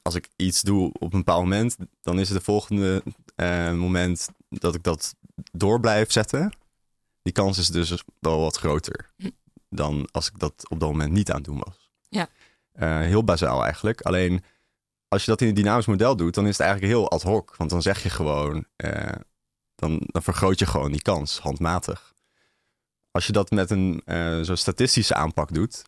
[0.03, 3.03] als ik iets doe op een bepaald moment, dan is het de volgende
[3.35, 5.15] eh, moment dat ik dat
[5.53, 6.53] door blijf zetten.
[7.25, 9.31] Die kans is dus wel wat groter Hm.
[9.69, 11.91] dan als ik dat op dat moment niet aan het doen was.
[12.09, 12.29] Ja.
[12.73, 14.01] Eh, heel bazaal eigenlijk.
[14.01, 14.45] Alleen
[15.09, 17.57] als je dat in een dynamisch model doet, dan is het eigenlijk heel ad hoc.
[17.57, 19.13] Want dan zeg je gewoon, eh,
[19.75, 22.15] dan, dan vergroot je gewoon die kans, handmatig.
[23.11, 25.83] Als je dat met een eh zo statistische aanpak doet,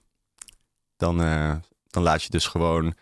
[0.97, 1.17] dan,
[1.87, 2.95] dan laat je dus gewoon,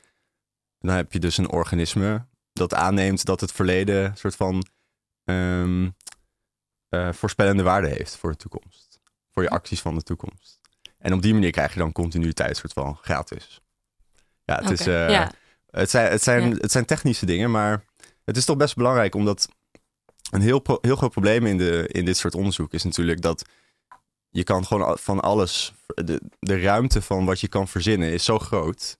[0.79, 4.67] dan heb je dus een organisme dat aanneemt dat het verleden soort van
[5.25, 5.91] ehm,
[6.95, 9.01] eh, voorspellende waarde heeft voor de toekomst.
[9.31, 10.61] Voor je acties van de toekomst.
[10.99, 13.61] En op die manier krijg je dan continuïteit soort van gratis.
[14.45, 15.31] Ja, het, is, eh, ja.
[15.71, 16.57] het, zijn, het, zijn, Ja.
[16.57, 17.85] het zijn technische dingen, maar
[18.25, 19.49] het is toch best belangrijk omdat
[20.31, 23.45] een heel, heel groot probleem in, de, in dit soort onderzoek is natuurlijk dat
[24.31, 28.39] je kan gewoon van alles, de, de ruimte van wat je kan verzinnen is zo
[28.39, 28.99] groot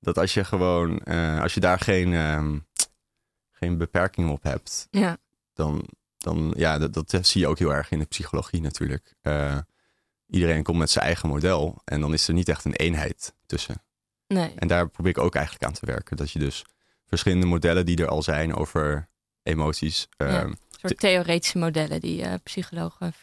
[0.00, 2.58] dat als je gewoon, eh, als je daar geen, ehm,
[3.52, 5.16] geen beperking op hebt, ja.
[5.52, 5.86] dan,
[6.26, 9.14] dan ja, dat, dat zie je ook heel erg in de psychologie natuurlijk.
[9.22, 9.58] Eh,
[10.26, 13.82] iedereen komt met zijn eigen model en dan is er niet echt een eenheid tussen.
[14.26, 14.52] Nee.
[14.56, 16.16] En daar probeer ik ook eigenlijk aan te werken.
[16.16, 16.64] Dat je dus
[17.06, 19.08] verschillende modellen die er al zijn over
[19.42, 20.08] emoties.
[20.16, 20.42] Ja.
[20.42, 23.14] Een soort theoretische modellen die eh, psychologen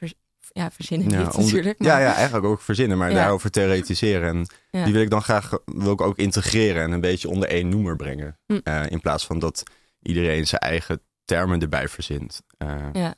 [0.52, 1.84] ja, verzinnen ja, niet natuurlijk.
[1.84, 3.16] ja, maar- ja, eigenlijk ook verzinnen, maar Ja.
[3.16, 4.30] daarover theoretiseren.
[4.72, 7.70] En die wil ik dan graag wil ik ook integreren en een beetje onder één
[7.70, 8.40] noemer brengen.
[8.46, 8.60] Hm.
[8.64, 9.64] Eh, in plaats van dat
[10.02, 12.42] iedereen zijn eigen termen erbij verzint.
[12.58, 13.16] Eh, Ja.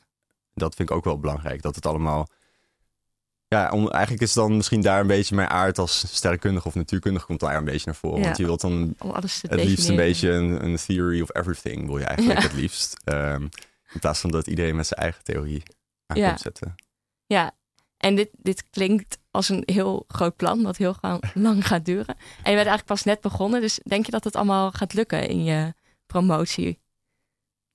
[0.53, 1.61] Dat vind ik ook wel belangrijk.
[1.61, 2.27] Dat het allemaal.
[3.47, 7.25] Ja, om, eigenlijk is dan misschien daar een beetje mijn aard als sterrenkundige of natuurkundige
[7.25, 8.19] komt daar een beetje naar voren.
[8.19, 8.23] Ja.
[8.25, 11.97] Want je wilt dan alles het liefst een beetje een, een theory of everything wil
[11.97, 12.47] je eigenlijk Ja.
[12.47, 12.97] het liefst.
[13.03, 13.41] Ehm,
[13.93, 15.63] in plaats van dat iedereen met zijn eigen theorie
[16.07, 16.75] aan komt zetten.
[17.25, 17.51] Ja,
[17.97, 22.15] en dit, dit klinkt als een heel groot plan, wat heel gaan, lang gaat duren.
[22.17, 25.27] En je bent eigenlijk pas net begonnen, dus denk je dat het allemaal gaat lukken
[25.27, 25.73] in je
[26.05, 26.79] promotie?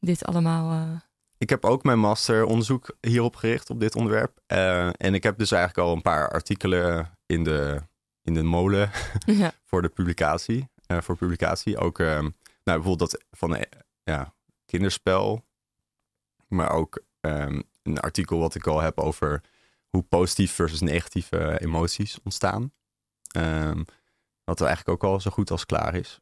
[0.00, 0.70] Dit allemaal.
[0.70, 1.00] eh,
[1.38, 4.40] Ik heb ook mijn masteronderzoek hierop gericht, op dit onderwerp.
[4.46, 7.80] Eh, en ik heb dus eigenlijk al een paar artikelen in de,
[8.22, 8.90] in de molen
[9.42, 9.52] ja.
[9.64, 10.68] voor de publicatie.
[10.86, 11.78] eh, voor publicatie.
[11.78, 12.32] Ook nou,
[12.64, 13.64] bijvoorbeeld dat van
[14.04, 14.34] ja,
[14.66, 15.44] kinderspel.
[16.48, 19.40] Maar ook ehm, een artikel wat ik al heb over
[19.88, 22.72] hoe positief versus negatieve emoties ontstaan.
[23.32, 23.82] Ehm,
[24.44, 26.20] wat er eigenlijk ook al zo goed als klaar is.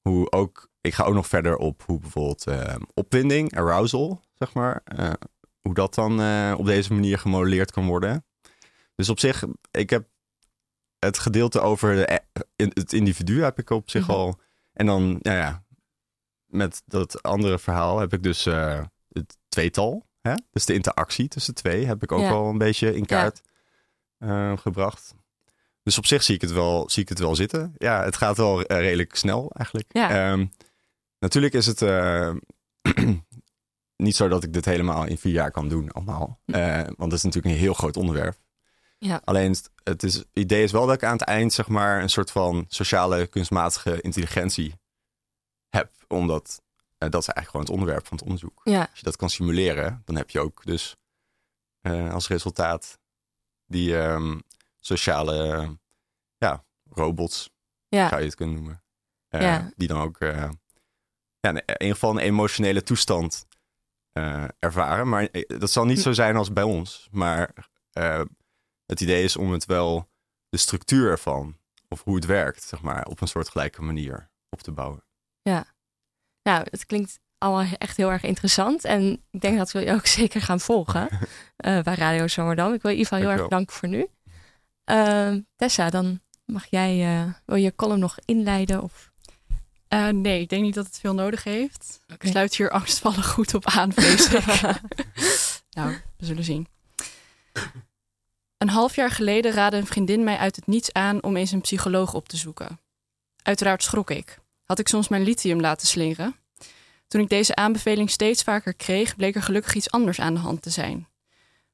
[0.00, 4.80] Hoe ook, ik ga ook nog verder op hoe bijvoorbeeld ehm, opwinding, arousal, zeg maar.
[4.84, 5.12] eh,
[5.60, 8.24] hoe dat dan eh, op deze manier gemodelleerd kan worden.
[8.94, 10.08] Dus op zich, ik heb
[10.98, 12.18] het gedeelte over de, eh,
[12.56, 14.10] het individu heb ik op zich Mhm.
[14.10, 14.40] al.
[14.72, 15.64] En dan, nou ja,
[16.46, 18.44] met dat andere verhaal heb ik dus
[19.08, 20.06] het tweetal.
[20.20, 20.34] Hè?
[20.50, 22.30] Dus de interactie tussen twee heb ik ook Ja.
[22.30, 23.40] al een beetje in kaart
[24.60, 25.14] gebracht.
[25.82, 27.74] Dus op zich zie ik het wel, zie ik het wel zitten.
[27.76, 29.88] Ja, het gaat wel redelijk snel eigenlijk.
[29.92, 30.30] Ja.
[30.30, 30.46] Ehm,
[31.18, 32.34] natuurlijk is het eh,
[33.96, 36.40] niet zo dat ik dit helemaal in vier jaar kan doen allemaal.
[36.44, 38.36] Eh, want het is natuurlijk een heel groot onderwerp.
[38.98, 39.20] Ja.
[39.24, 42.10] Alleen het- is, het idee is wel dat ik aan het eind zeg maar een
[42.10, 44.74] soort van sociale kunstmatige intelligentie
[45.68, 45.90] heb.
[46.08, 46.62] Omdat
[46.98, 48.60] eh, dat is eigenlijk gewoon het onderwerp van het onderzoek.
[48.64, 50.96] ja, Als je dat kan simuleren, dan heb je ook dus
[52.10, 52.98] als resultaat
[53.66, 54.38] die ehm,
[54.80, 55.68] sociale
[56.36, 57.50] ja, robots,
[57.88, 58.82] ja, zou je het kunnen noemen.
[59.28, 59.70] Ja.
[59.76, 60.18] Die dan ook
[61.54, 63.46] ja, in ieder geval een emotionele toestand
[64.12, 65.08] eh, ervaren.
[65.08, 66.02] Maar eh, dat zal niet Hm.
[66.02, 67.08] zo zijn als bij ons.
[67.10, 68.22] Maar eh,
[68.86, 70.08] het idee is om het wel
[70.48, 71.56] de structuur ervan,
[71.88, 75.04] of hoe het werkt, zeg maar, op een soortgelijke manier op te bouwen.
[76.42, 78.84] Nou, het klinkt allemaal echt heel erg interessant.
[78.84, 81.08] En ik denk dat we je ook zeker gaan volgen
[81.84, 82.72] bij Radio Zomerdam.
[82.72, 84.06] Ik wil je in ieder geval heel erg bedanken voor nu.
[84.84, 88.82] Ehm, Tessa, dan mag jij, wil je column nog inleiden?
[88.82, 89.05] Of...
[89.96, 92.00] Eh, nee, ik denk niet dat het veel nodig heeft.
[92.18, 94.46] Ik sluit hier angstvallig goed op aan, vrees ik.
[95.76, 96.68] nou, we zullen zien.
[98.58, 101.60] Een half jaar geleden raadde een vriendin mij uit het niets aan om eens een
[101.60, 102.80] psycholoog op te zoeken.
[103.42, 104.38] Uiteraard schrok ik.
[104.64, 106.36] Had ik soms mijn lithium laten slingeren?
[107.08, 110.62] Toen ik deze aanbeveling steeds vaker kreeg, bleek er gelukkig iets anders aan de hand
[110.62, 111.08] te zijn.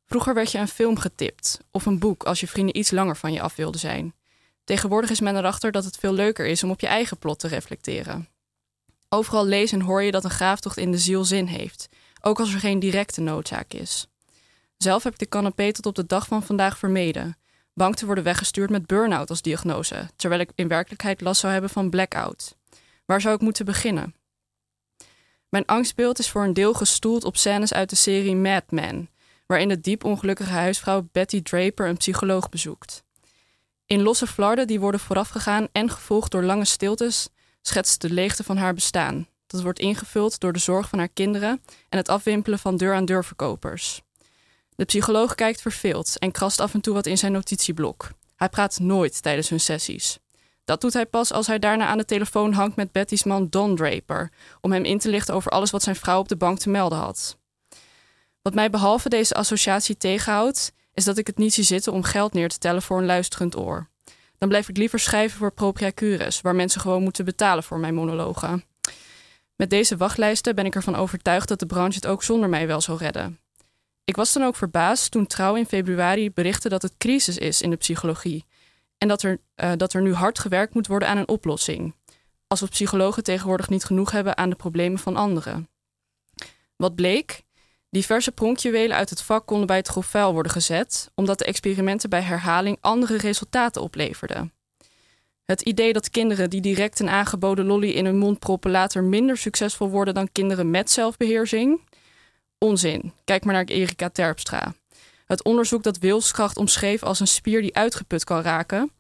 [0.07, 3.33] Vroeger werd je een film getipt of een boek als je vrienden iets langer van
[3.33, 4.15] je af wilden zijn.
[4.73, 7.49] Tegenwoordig is men erachter dat het veel leuker is om op je eigen plot te
[7.49, 8.29] reflecteren.
[9.09, 11.89] Overal lees en hoor je dat een graaftocht in de ziel zin heeft,
[12.21, 14.07] ook als er geen directe noodzaak is.
[14.77, 17.37] Zelf heb ik de canapé tot op de dag van vandaag vermeden.
[17.75, 21.71] Bang te worden weggestuurd met burn-out als diagnose, terwijl ik in werkelijkheid last zou hebben
[21.71, 22.57] van blackout.
[23.05, 24.15] Waar zou ik moeten beginnen?
[25.49, 29.11] Mijn angstbeeld is voor een deel gestoeld op scènes uit de serie Mad Men,
[29.47, 33.05] waarin de diep ongelukkige huisvrouw Betty Draper een psycholoog bezoekt.
[33.93, 37.29] In losse flarden die worden voorafgegaan en gevolgd door lange stiltes,
[37.63, 39.27] schetst de leegte van haar bestaan.
[39.47, 44.03] Dat wordt ingevuld door de zorg van haar kinderen en het afwimpelen van deur-aan-deur verkopers.
[44.77, 48.11] De psycholoog kijkt verveeld en krast af en toe wat in zijn notitieblok.
[48.37, 50.19] Hij praat nooit tijdens hun sessies.
[50.65, 53.77] Dat doet hij pas als hij daarna aan de telefoon hangt met Betty's man Don
[53.77, 56.71] Draper, om hem in te lichten over alles wat zijn vrouw op de bank te
[56.71, 57.39] melden had.
[58.43, 62.33] Wat mij behalve deze associatie tegenhoudt, is dat ik het niet zie zitten om geld
[62.33, 63.89] neer te tellen voor een luisterend oor.
[64.39, 67.95] Dan blijf ik liever schrijven voor Propria Cures, waar mensen gewoon moeten betalen voor mijn
[67.95, 68.65] monologen.
[69.57, 72.81] Met deze wachtlijsten ben ik ervan overtuigd dat de branche het ook zonder mij wel
[72.81, 73.39] zal redden.
[74.05, 77.71] Ik was dan ook verbaasd toen Trouw in februari berichtte dat het crisis is in
[77.71, 78.45] de psychologie
[78.99, 81.95] en dat er, uh, dat er nu hard gewerkt moet worden aan een oplossing.
[82.47, 85.69] Alsof psychologen tegenwoordig niet genoeg hebben aan de problemen van anderen.
[86.77, 87.43] Wat bleek?
[87.93, 92.11] Diverse pronkjuwelen uit het vak konden bij het grof vuil worden gezet, omdat de experimenten
[92.11, 94.53] bij herhaling andere resultaten opleverden.
[95.45, 99.37] Het idee dat kinderen die direct een aangeboden lolly in hun mond proppen later minder
[99.37, 101.81] succesvol worden dan kinderen met zelfbeheersing?
[102.59, 103.13] Onzin.
[103.25, 104.75] Kijk maar naar Erika Terpstra.
[105.27, 108.93] Het onderzoek dat wilskracht omschreef als een spier die uitgeput kan raken,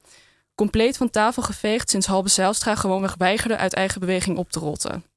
[0.54, 5.11] compleet van tafel geveegd sinds Halbe Zijlstra gewoonweg weigerde uit eigen beweging op te rotten.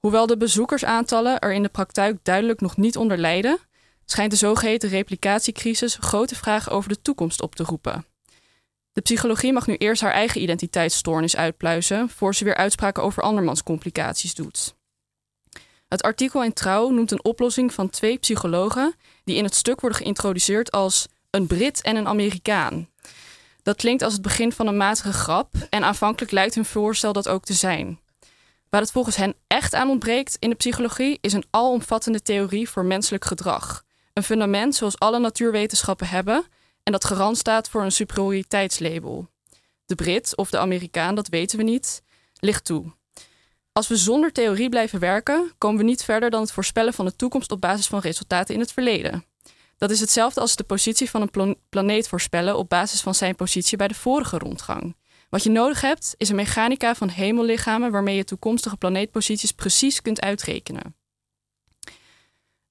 [0.00, 3.58] Hoewel de bezoekersaantallen er in de praktijk duidelijk nog niet onder lijden,
[4.04, 8.06] schijnt de zogeheten replicatiecrisis grote vragen over de toekomst op te roepen.
[8.92, 13.62] De psychologie mag nu eerst haar eigen identiteitsstoornis uitpluizen, voor ze weer uitspraken over andermans
[13.62, 14.74] complicaties doet.
[15.88, 19.98] Het artikel in Trouw noemt een oplossing van twee psychologen die in het stuk worden
[19.98, 22.88] geïntroduceerd als een Brit en een Amerikaan.
[23.62, 27.28] Dat klinkt als het begin van een matige grap en aanvankelijk lijkt hun voorstel dat
[27.28, 28.00] ook te zijn.
[28.70, 32.84] Waar het volgens hen echt aan ontbreekt in de psychologie is een alomvattende theorie voor
[32.84, 33.84] menselijk gedrag.
[34.12, 36.44] Een fundament zoals alle natuurwetenschappen hebben
[36.82, 39.28] en dat garant staat voor een superioriteitslabel.
[39.86, 42.02] De Brit of de Amerikaan, dat weten we niet,
[42.38, 42.92] ligt toe.
[43.72, 47.16] Als we zonder theorie blijven werken, komen we niet verder dan het voorspellen van de
[47.16, 49.24] toekomst op basis van resultaten in het verleden.
[49.76, 53.76] Dat is hetzelfde als de positie van een planeet voorspellen op basis van zijn positie
[53.76, 54.96] bij de vorige rondgang.
[55.28, 60.20] Wat je nodig hebt, is een mechanica van hemellichamen waarmee je toekomstige planeetposities precies kunt
[60.20, 60.96] uitrekenen.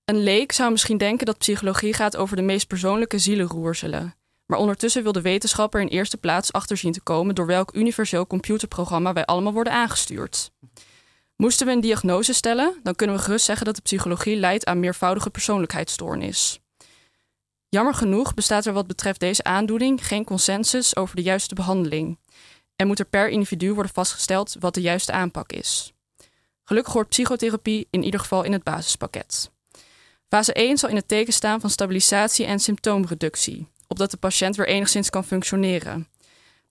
[0.05, 4.15] Een leek zou misschien denken dat psychologie gaat over de meest persoonlijke zielenroerselen.
[4.45, 8.27] Maar ondertussen wil de wetenschapper in eerste plaats achter zien te komen door welk universeel
[8.27, 10.51] computerprogramma wij allemaal worden aangestuurd.
[11.35, 14.79] Moesten we een diagnose stellen, dan kunnen we gerust zeggen dat de psychologie leidt aan
[14.79, 16.59] meervoudige persoonlijkheidsstoornis.
[17.69, 22.17] Jammer genoeg bestaat er wat betreft deze aandoening geen consensus over de juiste behandeling
[22.77, 25.93] en moet er per individu worden vastgesteld wat de juiste aanpak is.
[26.63, 29.51] Gelukkig hoort psychotherapie in ieder geval in het basispakket.
[30.29, 34.67] Fase 1 zal in het teken staan van stabilisatie en symptoomreductie, opdat de patiënt weer
[34.67, 36.07] enigszins kan functioneren.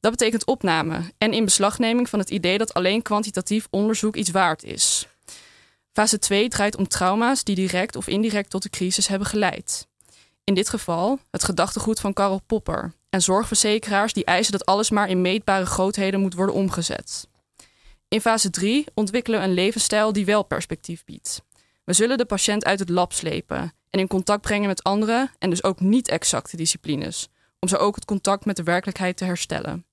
[0.01, 5.09] Dat betekent opname en inbeslagneming van het idee dat alleen kwantitatief onderzoek iets waard is.
[5.93, 9.87] Fase 2 draait om trauma's die direct of indirect tot de crisis hebben geleid.
[10.45, 15.09] In dit geval het gedachtegoed van Karl Popper en zorgverzekeraars die eisen dat alles maar
[15.09, 17.29] in meetbare grootheden moet worden omgezet.
[18.09, 21.43] In fase 3 ontwikkelen we een levensstijl die wel perspectief biedt.
[21.85, 25.51] We zullen de patiënt uit het lab slepen en in contact brengen met andere en
[25.51, 29.87] dus ook niet exacte disciplines, om zo ook het contact met de werkelijkheid te herstellen.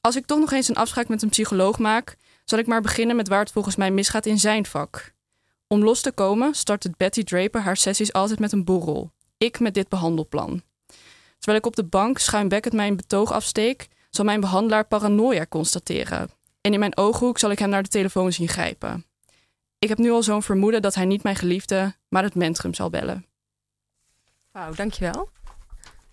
[0.00, 3.16] Als ik toch nog eens een afspraak met een psycholoog maak, zal ik maar beginnen
[3.16, 5.12] met waar het volgens mij misgaat in zijn vak.
[5.66, 9.12] Om los te komen startte Betty Draper haar sessies altijd met een borrel.
[9.38, 10.62] Ik met dit behandelplan.
[11.44, 16.30] Terwijl ik op de bank schuimbekkend mijn betoog afsteek, zal mijn behandelaar paranoia constateren.
[16.60, 19.06] En in mijn ooghoek zal ik hem naar de telefoon zien grijpen.
[19.78, 22.90] Ik heb nu al zo'n vermoeden dat hij niet mijn geliefde, maar het mentrum zal
[22.90, 23.26] bellen.
[24.50, 25.28] Wauw, dankjewel.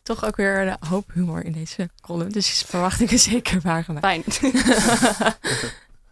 [0.04, 2.32] Toch ook weer een hoop humor in deze column.
[2.32, 4.06] Dus verwachtingen zeker waargemaakt.
[4.06, 4.24] Fijn.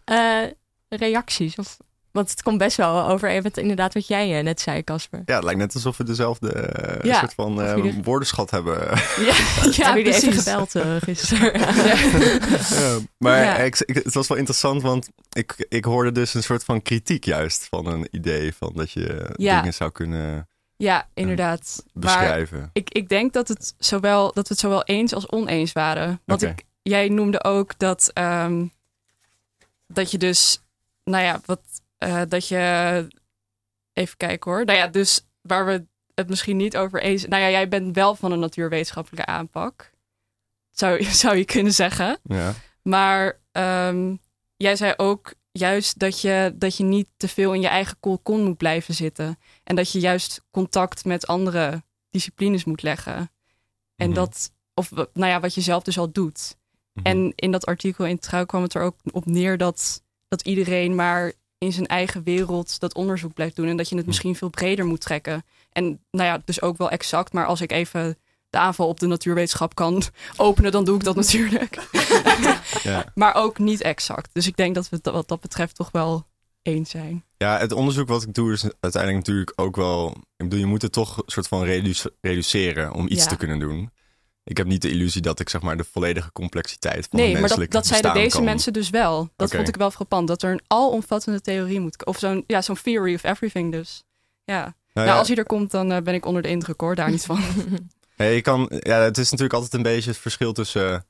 [0.06, 0.50] uh,
[1.00, 1.56] reacties?
[1.56, 1.76] Of,
[2.12, 5.22] want het komt best wel over even inderdaad wat jij uh, net zei, Casper.
[5.24, 6.70] Ja, het lijkt net alsof we dezelfde
[7.02, 8.78] uh, ja, soort van uh, woordenschat hebben.
[9.18, 9.34] Ja,
[9.76, 10.72] ja heb je even gebeld
[11.04, 11.60] gisteren.
[11.60, 12.98] ja.
[13.18, 13.56] maar ja.
[13.56, 17.24] Ik, ik, het was wel interessant, want ik, ik hoorde dus een soort van kritiek
[17.24, 20.48] juist van een idee van dat je dingen zou kunnen
[20.80, 21.84] ja, inderdaad.
[21.92, 22.58] beschrijven.
[22.58, 26.20] Maar ik, ik denk dat, het zowel, dat we het zowel eens als oneens waren.
[26.24, 28.72] Want ik, jij noemde ook dat, um,
[29.86, 30.62] dat je dus,
[31.04, 31.60] nou ja, wat,
[32.04, 33.06] uh, dat je,
[33.92, 34.64] even kijken hoor.
[34.64, 37.26] Nou ja, dus waar we het misschien niet over eens.
[37.26, 39.90] Nou ja, jij bent wel van een natuurwetenschappelijke aanpak.
[40.70, 42.18] Zou, zou je kunnen zeggen.
[42.22, 42.54] Ja.
[42.82, 44.14] Maar ehm,
[44.56, 48.44] jij zei ook juist dat je, dat je niet te veel in je eigen kolkon
[48.44, 49.38] moet blijven zitten.
[49.64, 53.30] En dat je juist contact met andere disciplines moet leggen.
[53.96, 54.14] En Mhm.
[54.14, 56.56] dat, of nou ja, wat je zelf dus al doet.
[56.92, 57.06] Mhm.
[57.06, 60.94] En in dat artikel in Trouw kwam het er ook op neer dat, dat iedereen
[60.94, 63.68] maar in zijn eigen wereld dat onderzoek blijft doen.
[63.68, 65.44] En dat je het misschien veel breder moet trekken.
[65.72, 67.32] En nou ja, dus ook wel exact.
[67.32, 68.18] Maar als ik even
[68.50, 70.02] de aanval op de natuurwetenschap kan
[70.36, 71.78] openen, dan doe ik dat natuurlijk.
[72.82, 73.04] Ja.
[73.14, 74.30] Maar ook niet exact.
[74.32, 76.26] Dus ik denk dat we het wat dat betreft toch wel
[76.62, 77.24] eens zijn.
[77.36, 80.08] Ja, het onderzoek wat ik doe is uiteindelijk natuurlijk ook wel...
[80.10, 83.28] Ik bedoel, je moet het toch een soort van redu- reduceren om iets Ja.
[83.28, 83.90] te kunnen doen.
[84.50, 87.40] Ik heb niet de illusie dat ik zeg maar de volledige complexiteit van Nee, een
[87.40, 88.44] maar dat, dat zeiden deze kan.
[88.44, 89.30] mensen dus wel.
[89.36, 90.28] Dat vond ik wel frappant.
[90.28, 94.04] Dat er een alomvattende theorie moet Of zo'n ja, zo'n theory of everything dus.
[94.44, 94.60] Ja.
[94.62, 96.94] Nou Nou, ja, als hij er komt, dan eh, ben ik onder de indruk hoor.
[96.94, 97.40] Daar niet van.
[98.16, 101.06] nee, je kan, ja, het is natuurlijk altijd een beetje het verschil tussen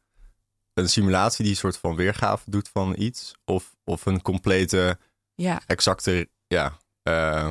[0.75, 3.35] een simulatie die een soort van weergave doet van iets...
[3.45, 4.99] of, of een complete,
[5.35, 5.61] ja.
[5.67, 7.49] exacte, ja, eh,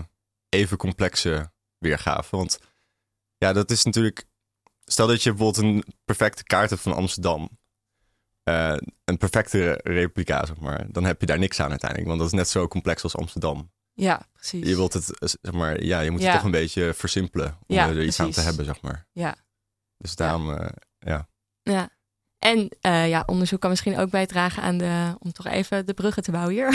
[0.49, 2.35] even complexe weergave.
[2.35, 2.59] Want
[3.37, 4.27] ja, dat is natuurlijk...
[4.91, 7.49] Stel dat je bijvoorbeeld een perfecte kaart hebt van Amsterdam...
[8.43, 8.75] eh,
[9.05, 10.85] een perfecte replica, zeg maar.
[10.91, 12.09] Dan heb je daar niks aan uiteindelijk.
[12.09, 13.71] Want dat is net zo complex als Amsterdam.
[13.93, 14.67] ja, precies.
[14.67, 16.25] Je wilt het, eh, zeg maar, ja, je moet Ja.
[16.25, 19.05] het toch een beetje versimpelen om Ja, er iets aan te hebben, zeg maar.
[19.11, 19.35] Ja.
[19.97, 21.27] Dus daarom, eh, ja.
[21.61, 21.89] Ja.
[22.39, 22.69] En
[23.09, 26.53] ja, onderzoek kan misschien ook bijdragen aan de, om toch even de bruggen te bouwen
[26.53, 26.67] hier.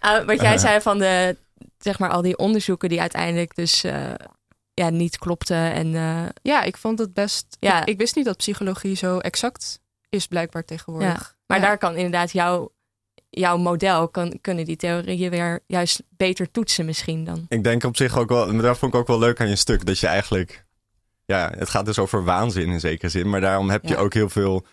[0.00, 1.36] Aan wat jij zei van de,
[1.78, 3.84] zeg maar, al die onderzoeken die uiteindelijk dus
[4.80, 5.72] ja, niet klopten.
[5.72, 7.56] En eh, Ja, ik vond het best.
[7.60, 7.80] Ja.
[7.80, 11.36] Ik, ik wist niet dat psychologie zo exact is, blijkbaar tegenwoordig.
[11.46, 11.64] maar Ja.
[11.64, 12.72] daar kan inderdaad jouw,
[13.30, 17.44] jouw model, kan, kunnen die theorieën weer juist beter toetsen misschien dan.
[17.48, 19.86] Ik denk op zich ook wel, daar vond ik ook wel leuk aan je stuk,
[19.86, 20.66] dat je eigenlijk,
[21.24, 24.00] ja, het gaat dus over waanzin in zekere zin, maar daarom heb je Ja.
[24.00, 24.66] ook heel veel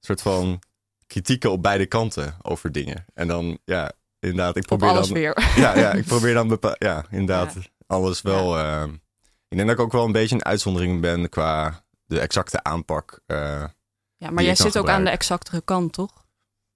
[0.00, 0.62] soort van
[1.06, 3.04] kritieken op beide kanten over dingen.
[3.14, 5.52] En dan, ja, inderdaad, ik Op probeer alles dan, weer.
[5.56, 7.54] ja, ja, ik probeer dan, bepa- ja, inderdaad,
[7.86, 8.58] alles wel.
[8.58, 8.84] eh,
[9.52, 13.20] ik denk dat ik ook wel een beetje een uitzondering ben qua de exacte aanpak.
[13.26, 13.64] eh,
[14.16, 16.24] Ja, maar jij zit ook aan de exactere kant, toch?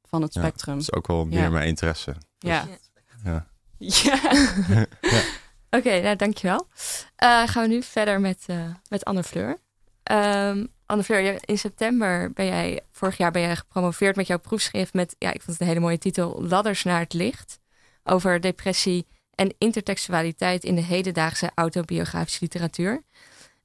[0.08, 0.74] Van het Ja, spectrum.
[0.74, 1.50] dat is ook wel meer Ja.
[1.50, 2.14] mijn interesse.
[2.38, 2.66] Ja.
[3.24, 3.46] Ja.
[5.00, 5.22] Ja.
[5.70, 6.68] Oké, nou dankjewel.
[7.16, 8.56] Eh gaan we nu verder met, eh,
[8.88, 9.56] met Anne Fleur.
[10.02, 14.94] Ehm Anne Fleur, in september ben jij, vorig jaar ben jij gepromoveerd met jouw proefschrift
[14.94, 17.58] met, ja, ik vond het een hele mooie titel, Ladders naar het licht.
[18.04, 19.06] Over depressie
[19.36, 23.02] en intertextualiteit in de hedendaagse autobiografische literatuur.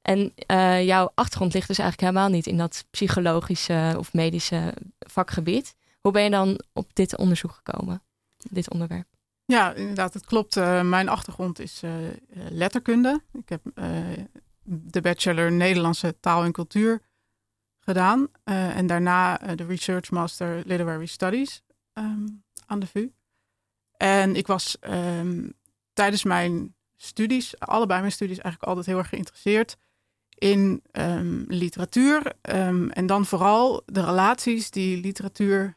[0.02, 5.74] En eh, jouw achtergrond ligt dus eigenlijk helemaal niet in dat psychologische of medische vakgebied.
[6.00, 8.02] Hoe ben je dan op dit onderzoek gekomen,
[8.50, 9.06] dit onderwerp?
[9.44, 10.56] Ja, inderdaad, het klopt.
[10.56, 11.92] Eh, mijn achtergrond is eh,
[12.50, 13.22] letterkunde.
[13.32, 13.62] Ik heb
[14.62, 17.00] de bachelor Nederlandse taal en cultuur
[17.80, 18.28] gedaan.
[18.44, 22.26] en daarna de Research Master Literary Studies ehm,
[22.66, 23.12] aan de VU.
[23.96, 25.48] En ik was ehm,
[25.92, 29.76] tijdens mijn studies, allebei mijn studies, eigenlijk altijd heel erg geïnteresseerd
[30.42, 32.32] in ehm, literatuur.
[32.40, 35.76] ehm, en dan vooral de relaties die literatuur,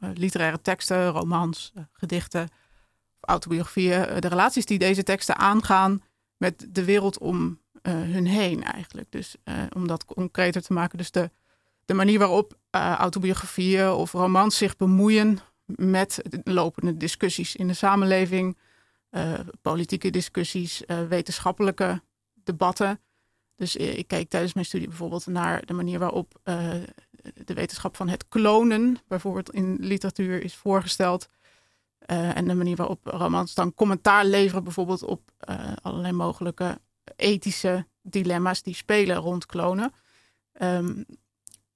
[0.00, 2.48] eh, literaire teksten, romans, eh, gedichten
[3.20, 6.02] autobiografieën, eh, de relaties die deze teksten aangaan
[6.36, 9.10] met de wereld om hun heen eigenlijk.
[9.10, 9.36] Dus
[9.74, 11.30] om dat concreter te maken, dus de,
[11.84, 18.56] de manier waarop autobiografieën of romans zich bemoeien met de lopende discussies in de samenleving,
[19.62, 22.02] politieke discussies, eh, wetenschappelijke
[22.34, 23.00] debatten.
[23.56, 26.70] Dus eh, ik keek tijdens mijn studie bijvoorbeeld naar de manier waarop eh,
[27.44, 31.28] de wetenschap van het klonen, bijvoorbeeld in literatuur, is voorgesteld.
[31.98, 36.80] Eh, en de manier waarop romans dan commentaar leveren, bijvoorbeeld op eh, allerlei mogelijke
[37.16, 39.92] ethische dilemma's die spelen rond klonen.
[40.52, 41.02] Ehm,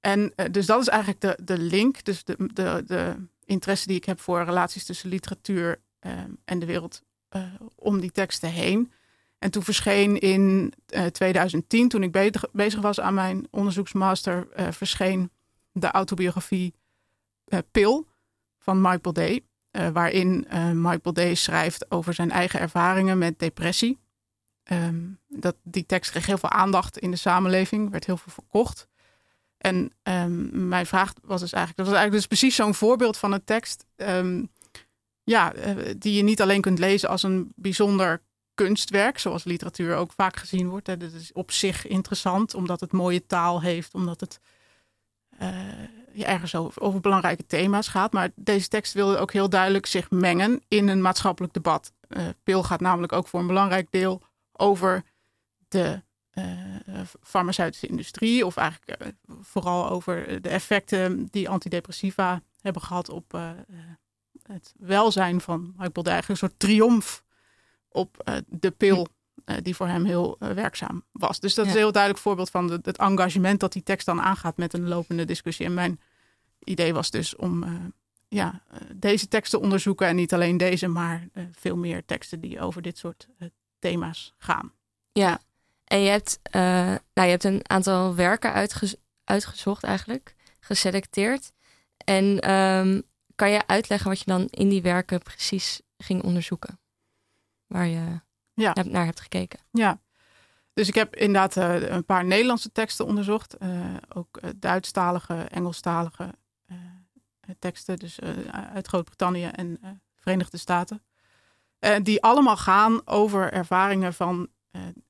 [0.00, 3.96] en eh, dus dat is eigenlijk de, de link, dus de, de, de interesse die
[3.96, 7.15] ik heb voor relaties tussen literatuur ehm, en de wereld eh,
[7.76, 8.92] om die teksten heen.
[9.38, 12.12] En toen verscheen in eh, 2010, toen ik
[12.52, 15.30] bezig, was aan mijn onderzoeksmaster, eh, verscheen
[15.72, 16.74] de autobiografie
[17.44, 18.06] eh, Pil
[18.58, 19.44] van Michael Day.
[19.70, 23.98] eh, waarin eh, Michael Day schrijft over zijn eigen ervaringen met depressie.
[24.62, 28.88] Ehm, dat, die tekst kreeg heel veel aandacht in de samenleving, werd heel veel verkocht.
[29.58, 33.32] En ehm, mijn vraag was dus eigenlijk, dat was eigenlijk dus precies zo'n voorbeeld van
[33.32, 33.86] een tekst.
[33.96, 34.44] ehm,
[35.26, 38.22] ja, eh, die je niet alleen kunt lezen als een bijzonder
[38.54, 40.86] kunstwerk, zoals literatuur ook vaak gezien wordt.
[40.86, 40.96] Hè.
[40.96, 44.40] Dat is op zich interessant, omdat het mooie taal heeft, omdat het
[46.12, 48.12] ja, ergens over, over belangrijke thema's gaat.
[48.12, 51.92] Maar deze tekst wilde ook heel duidelijk zich mengen in een maatschappelijk debat.
[52.08, 54.22] Eh Pil gaat namelijk ook voor een belangrijk deel
[54.52, 55.02] over
[55.68, 56.02] de
[57.22, 63.38] farmaceutische industrie, of eigenlijk vooral over de effecten die antidepressiva hebben gehad op
[64.48, 67.24] het welzijn van Michael de eigenlijk een soort triomf
[67.88, 69.06] op de pil
[69.62, 71.40] die voor hem heel werkzaam was.
[71.40, 74.56] Dus dat is een heel duidelijk voorbeeld van het engagement dat die tekst dan aangaat
[74.56, 75.66] met een lopende discussie.
[75.66, 76.00] En mijn
[76.64, 77.64] idee was dus om
[78.28, 78.62] ja,
[78.94, 83.28] deze teksten onderzoeken en niet alleen deze, maar veel meer teksten die over dit soort
[83.78, 84.72] thema's gaan.
[85.12, 85.40] Ja,
[85.84, 88.70] en je hebt, nou, je hebt een aantal werken
[89.24, 91.52] uitgezocht eigenlijk, geselecteerd.
[92.04, 93.02] En um,
[93.36, 96.80] kan je uitleggen wat je dan in die werken precies ging onderzoeken?
[97.66, 98.20] Waar je
[98.54, 98.74] ja.
[98.84, 99.58] naar hebt gekeken.
[99.70, 100.00] Ja,
[100.72, 103.56] dus ik heb inderdaad uh, een paar Nederlandse teksten onderzocht.
[103.62, 106.34] Uh, ook Duitsstalige, Engelstalige
[107.58, 107.96] teksten.
[107.96, 108.20] Dus
[108.72, 109.80] uit Groot-Brittannië en
[110.16, 111.02] Verenigde Staten.
[112.02, 114.48] die allemaal gaan over ervaringen van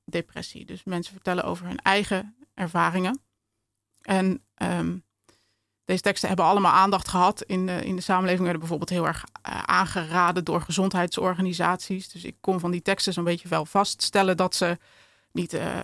[0.05, 0.65] depressie.
[0.65, 3.21] Dus mensen vertellen over hun eigen ervaringen.
[4.01, 5.03] En um,
[5.87, 8.41] deze teksten hebben allemaal aandacht gehad in de, in de samenleving.
[8.41, 12.09] Werden bijvoorbeeld heel erg uh, aangeraden door gezondheidsorganisaties.
[12.09, 14.77] Dus ik kon van die teksten zo'n beetje wel vaststellen dat ze
[15.31, 15.79] niet uh,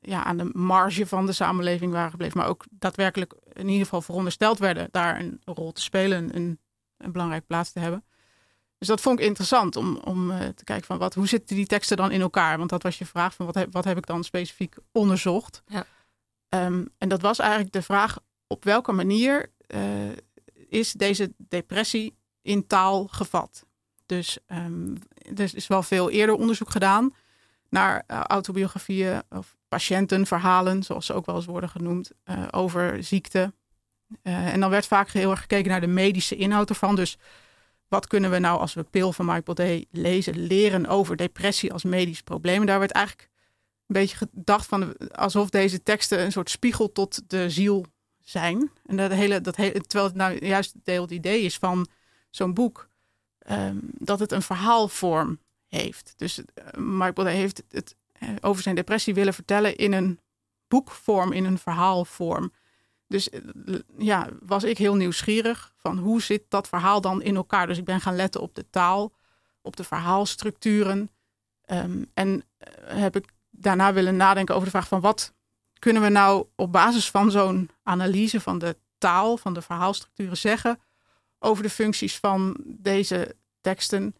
[0.00, 4.02] ja, aan de marge van de samenleving waren gebleven, maar ook daadwerkelijk in ieder geval
[4.02, 6.58] verondersteld werden daar een rol te spelen, een,
[6.96, 8.04] een belangrijke plaats te hebben.
[8.78, 11.96] Dus dat vond ik interessant om, om te kijken van wat, hoe zitten die teksten
[11.96, 12.58] dan in elkaar?
[12.58, 15.62] Want dat was je vraag van wat heb, wat heb ik dan specifiek onderzocht?
[15.66, 15.86] Ja.
[16.48, 18.18] Um, en dat was eigenlijk de vraag
[18.52, 19.80] op welke manier uh,
[20.68, 23.66] is deze depressie in taal gevat?
[24.06, 24.94] Dus um,
[25.36, 27.14] er is wel veel eerder onderzoek gedaan
[27.68, 33.52] naar uh, autobiografieën of patiëntenverhalen, zoals ze ook wel eens worden genoemd, uh, over ziekte.
[34.22, 36.96] en dan werd vaak heel erg gekeken naar de medische inhoud ervan.
[36.96, 37.18] Dus
[37.88, 41.84] wat kunnen we nou als we Pil van Michael Day lezen, leren over depressie als
[41.84, 42.66] medisch probleem?
[42.66, 43.28] daar werd eigenlijk
[43.86, 47.84] een beetje gedacht van alsof deze teksten een soort spiegel tot de ziel
[48.24, 48.70] zijn.
[48.86, 51.86] En dat hele, dat hele, terwijl het nou juist het deel het idee is van
[52.30, 52.88] zo'n boek,
[53.50, 56.14] um, dat het een verhaalvorm heeft.
[56.16, 56.40] Dus
[56.76, 60.20] Michael Day heeft het uh, over zijn depressie willen vertellen in een
[60.68, 62.52] boekvorm, in een verhaalvorm.
[63.06, 63.40] Dus eh,
[63.98, 67.66] ja, was ik heel nieuwsgierig van hoe zit dat verhaal dan in elkaar.
[67.66, 69.12] Dus ik ben gaan letten op de taal,
[69.60, 71.10] op de verhaalstructuren.
[71.66, 72.42] Um, en
[72.84, 75.34] heb ik daarna willen nadenken over de vraag van wat
[75.82, 80.80] kunnen we nou op basis van zo'n analyse van de taal, van de verhaalstructuren zeggen
[81.38, 84.16] over de functies van deze teksten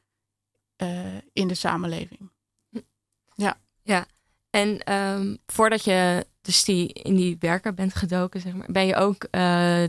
[0.82, 0.88] uh,
[1.32, 2.30] in de samenleving.
[3.34, 3.56] Ja.
[3.82, 4.06] Ja,
[4.50, 8.94] en um, voordat je dus die in die werken bent gedoken, zeg maar, ben je
[8.94, 9.30] ook uh,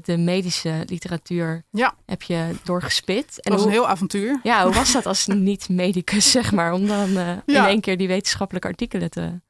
[0.01, 1.95] de medische literatuur ja.
[2.05, 3.39] heb je doorgespit.
[3.39, 4.39] En dat was een heel avontuur.
[4.43, 7.41] Ja, hoe was dat als niet-medicus, zeg maar, om dan uh, ja.
[7.45, 9.41] in één keer die wetenschappelijke artikelen te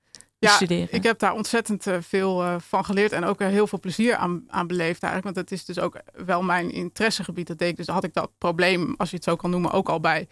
[0.43, 0.87] ja, studeren?
[0.91, 4.67] Ik heb daar ontzettend uh, veel van geleerd en ook heel veel plezier aan, aan
[4.67, 5.35] beleefd eigenlijk.
[5.35, 7.47] Want dat is dus ook wel mijn interessegebied.
[7.47, 9.89] Dat deed ik, dus had ik dat probleem, als je het zo kan noemen, ook
[9.89, 10.27] al bij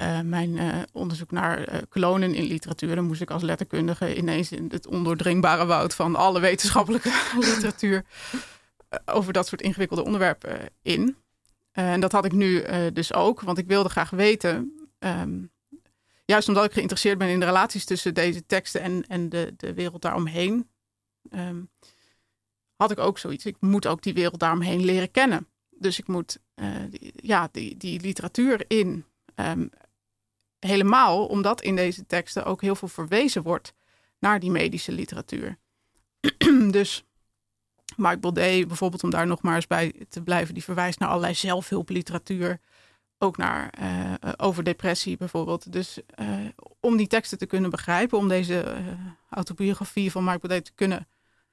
[0.00, 2.94] uh, mijn uh, onderzoek naar uh, klonen in literatuur.
[2.94, 8.04] Dan moest ik als letterkundige ineens in het ondoordringbare woud van alle wetenschappelijke literatuur
[9.04, 11.16] over dat soort ingewikkelde onderwerpen in.
[11.72, 15.51] en dat had ik nu dus ook, want ik wilde graag weten, um,
[16.24, 19.74] juist omdat ik geïnteresseerd ben in de relaties tussen deze teksten en, en de, de
[19.74, 20.68] wereld daaromheen,
[21.30, 21.70] um,
[22.76, 23.46] had ik ook zoiets.
[23.46, 25.46] Ik moet ook die wereld daaromheen leren kennen.
[25.70, 26.38] Dus ik moet
[26.90, 29.04] die, ja, die, die literatuur in.
[29.34, 29.70] Um,
[30.66, 33.74] helemaal omdat in deze teksten ook heel veel verwezen wordt
[34.18, 35.58] naar die medische literatuur.
[36.70, 37.04] dus
[37.96, 41.34] Michael Day, bijvoorbeeld, om daar nog maar eens bij te blijven, die verwijst naar allerlei
[41.34, 42.60] zelfhulpliteratuur.
[43.22, 45.72] Ook naar uh, over depressie bijvoorbeeld.
[45.72, 46.28] Dus uh,
[46.80, 48.64] om die teksten te kunnen begrijpen, om deze
[49.30, 51.08] autobiografie van Michael Day te kunnen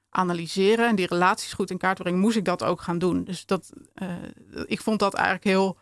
[0.08, 3.24] analyseren en die relaties goed in kaart te brengen, moest ik dat ook gaan doen.
[3.24, 3.72] Dus dat,
[4.66, 5.78] ik vond dat eigenlijk heel,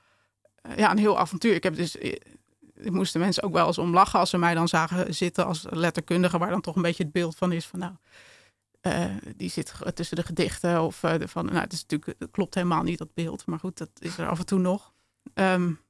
[0.76, 1.55] ja, een heel avontuur.
[1.55, 1.97] Ik heb dus
[2.74, 6.39] moesten mensen ook wel eens om lachen als ze mij dan zagen zitten als letterkundige,
[6.39, 7.93] waar dan toch een beetje het beeld van is van nou,
[9.36, 12.99] die zit tussen de gedichten of van, nou, het is natuurlijk, het klopt helemaal niet
[12.99, 14.97] dat beeld, maar goed, dat is er af en toe nog.
[15.35, 15.81] Um,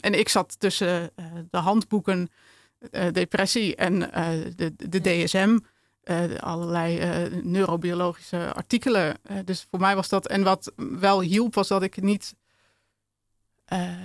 [0.00, 2.30] en ik zat tussen uh, de handboeken
[3.12, 3.98] depressie en
[4.56, 5.58] de, de DSM,
[6.38, 7.00] allerlei
[7.42, 9.16] neurobiologische artikelen.
[9.44, 12.34] dus voor mij was dat, en wat wel hielp, was dat ik niet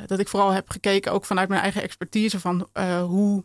[0.06, 2.70] dat ik vooral heb gekeken, ook vanuit mijn eigen expertise, van
[3.08, 3.44] hoe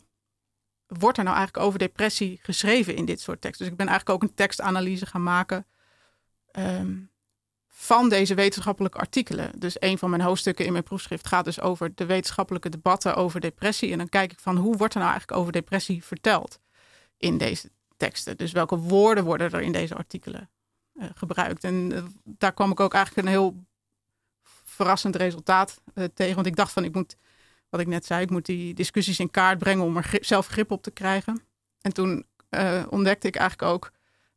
[0.86, 3.64] wordt er nou eigenlijk over depressie geschreven in dit soort teksten.
[3.64, 5.66] Dus ik ben eigenlijk ook een tekstanalyse gaan maken
[6.58, 7.10] um,
[7.74, 9.50] van deze wetenschappelijke artikelen.
[9.56, 13.40] Dus een van mijn hoofdstukken in mijn proefschrift gaat dus over de wetenschappelijke debatten over
[13.40, 13.92] depressie.
[13.92, 16.58] En dan kijk ik van hoe wordt er nou eigenlijk over depressie verteld
[17.16, 18.36] in deze teksten.
[18.36, 20.50] Dus welke woorden worden er in deze artikelen
[20.94, 21.64] uh, gebruikt.
[21.64, 23.64] En uh, daar kwam ik ook eigenlijk een heel
[24.64, 26.34] verrassend resultaat uh, tegen.
[26.34, 27.16] Want ik dacht van, ik moet,
[27.68, 30.70] wat ik net zei, ik moet die discussies in kaart brengen om er zelf grip
[30.70, 31.42] op te krijgen.
[31.80, 32.26] En toen
[32.88, 33.90] ontdekte ik eigenlijk ook,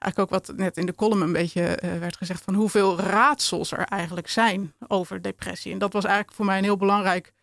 [0.06, 3.86] eigenlijk ook wat net in de column een beetje werd gezegd, van hoeveel raadsels er
[3.86, 5.72] eigenlijk zijn over depressie.
[5.72, 7.34] En dat was eigenlijk voor mij een heel belangrijk,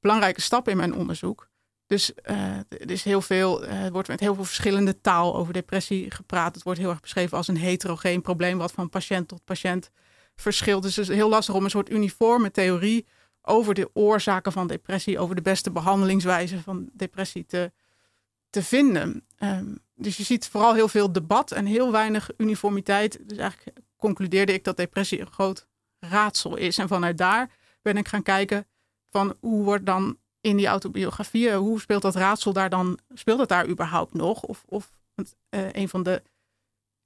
[0.00, 1.48] belangrijke stap in mijn onderzoek.
[1.86, 6.10] Dus uh, er is heel veel, uh, wordt met heel veel verschillende taal over depressie
[6.10, 6.54] gepraat.
[6.54, 9.90] Het wordt heel erg beschreven als een heterogeen probleem, wat van patiënt tot patiënt
[10.36, 10.82] verschilt.
[10.82, 13.06] Dus het is heel lastig om een soort uniforme theorie
[13.42, 17.72] over de oorzaken van depressie, over de beste behandelingswijze van depressie te,
[18.50, 19.26] te vinden.
[19.38, 23.28] Um, dus je ziet vooral heel veel debat en heel weinig uniformiteit.
[23.28, 25.66] Dus eigenlijk concludeerde ik dat depressie een groot
[25.98, 26.78] raadsel is.
[26.78, 27.50] En vanuit daar
[27.82, 28.66] ben ik gaan kijken
[29.10, 31.52] van hoe wordt dan in die autobiografie.
[31.52, 32.98] Hoe speelt dat raadsel daar dan?
[33.14, 34.42] Speelt het daar überhaupt nog?
[34.42, 35.26] Of, of uh,
[35.72, 36.22] een van de,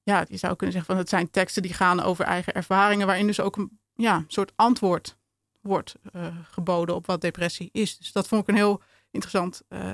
[0.03, 3.27] ja, je zou kunnen zeggen van het zijn teksten die gaan over eigen ervaringen, waarin
[3.27, 5.17] dus ook een ja, soort antwoord
[5.61, 7.99] wordt uh, geboden op wat depressie is.
[7.99, 9.93] Dus dat vond ik een heel interessant, uh,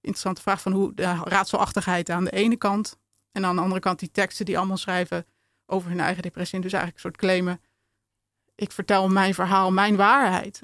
[0.00, 2.98] interessante vraag van hoe de raadselachtigheid aan de ene kant
[3.32, 5.26] en aan de andere kant die teksten die allemaal schrijven
[5.66, 7.60] over hun eigen depressie en dus eigenlijk een soort claimen.
[8.54, 10.62] Ik vertel mijn verhaal, mijn waarheid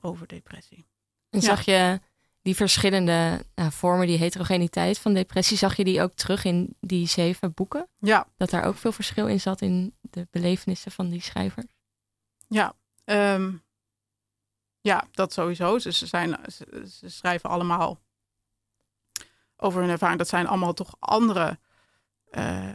[0.00, 0.86] over depressie.
[1.30, 2.00] En zag je
[2.42, 7.08] die verschillende nou, vormen, die heterogeniteit van depressie, zag je die ook terug in die
[7.08, 7.88] zeven boeken?
[7.98, 8.26] Ja.
[8.36, 11.66] Dat daar ook veel verschil in zat in de belevenissen van die schrijvers?
[12.48, 12.74] Ja,
[13.04, 13.62] um,
[14.80, 15.78] ja dat sowieso.
[15.78, 18.00] Ze, zijn, ze, ze, schrijven allemaal
[19.60, 20.18] over hun ervaring.
[20.18, 21.58] Dat zijn allemaal toch andere
[22.30, 22.68] uh,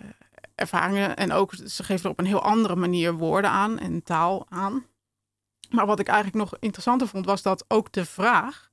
[0.56, 1.16] ervaringen.
[1.16, 4.86] En ook ze geven er op een heel andere manier woorden aan en taal aan.
[5.70, 8.70] Maar wat ik eigenlijk nog interessanter vond, was dat ook de vraag,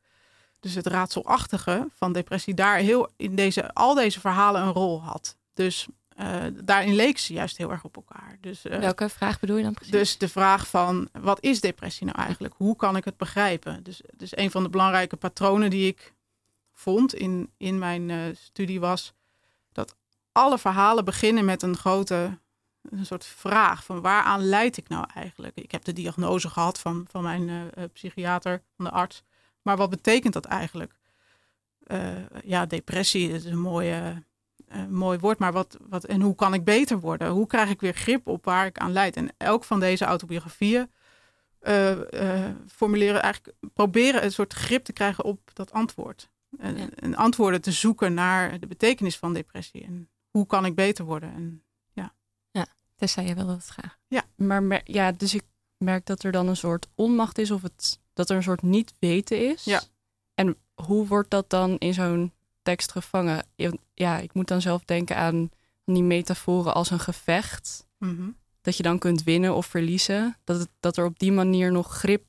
[0.60, 5.36] dus het raadselachtige van depressie, daar heel in deze, al deze verhalen een rol had.
[5.54, 5.88] Dus
[6.20, 8.36] uh, daarin leek ze juist heel erg op elkaar.
[8.40, 9.92] Dus, uh, Welke vraag bedoel je dan precies?
[9.92, 12.54] Dus de vraag van, wat is depressie nou eigenlijk?
[12.56, 13.82] Hoe kan ik het begrijpen?
[13.82, 16.14] Dus, dus een van de belangrijke patronen die ik
[16.72, 19.14] vond in, in mijn uh, studie was
[19.72, 19.96] dat
[20.32, 22.38] alle verhalen beginnen met een grote
[22.90, 25.56] een soort vraag van waaraan leid ik nou eigenlijk?
[25.56, 27.62] Ik heb de diagnose gehad van, van mijn uh,
[27.92, 29.22] psychiater, van de arts.
[29.62, 31.00] Maar wat betekent dat eigenlijk?
[32.44, 34.22] Ja, depressie is een mooie,
[34.74, 37.28] uh, mooi woord, maar wat, wat, en hoe kan ik beter worden?
[37.28, 39.16] Hoe krijg ik weer grip op waar ik aan leid?
[39.16, 40.90] En elk van deze autobiografieën
[42.66, 46.30] formuleren eigenlijk, proberen een soort grip te krijgen op dat antwoord.
[46.58, 46.88] En, ja.
[46.94, 49.84] en antwoorden te zoeken naar de betekenis van depressie.
[49.84, 51.34] En hoe kan ik beter worden?
[51.34, 51.62] En
[53.02, 53.98] Tessa, jij wilde dat graag.
[54.08, 55.42] Ja, maar ja, dus ik
[55.76, 58.94] merk dat er dan een soort onmacht is of het, dat er een soort niet
[58.98, 59.64] weten is.
[59.64, 59.82] Ja.
[60.34, 62.32] En hoe wordt dat dan in zo'n
[62.62, 63.46] tekst gevangen?
[63.94, 65.50] Ja, ik moet dan zelf denken aan
[65.84, 67.86] die metaforen als een gevecht.
[67.98, 68.36] Mm -hmm.
[68.60, 70.36] Dat je dan kunt winnen of verliezen.
[70.44, 72.24] Dat, het, dat er op die manier nog grip,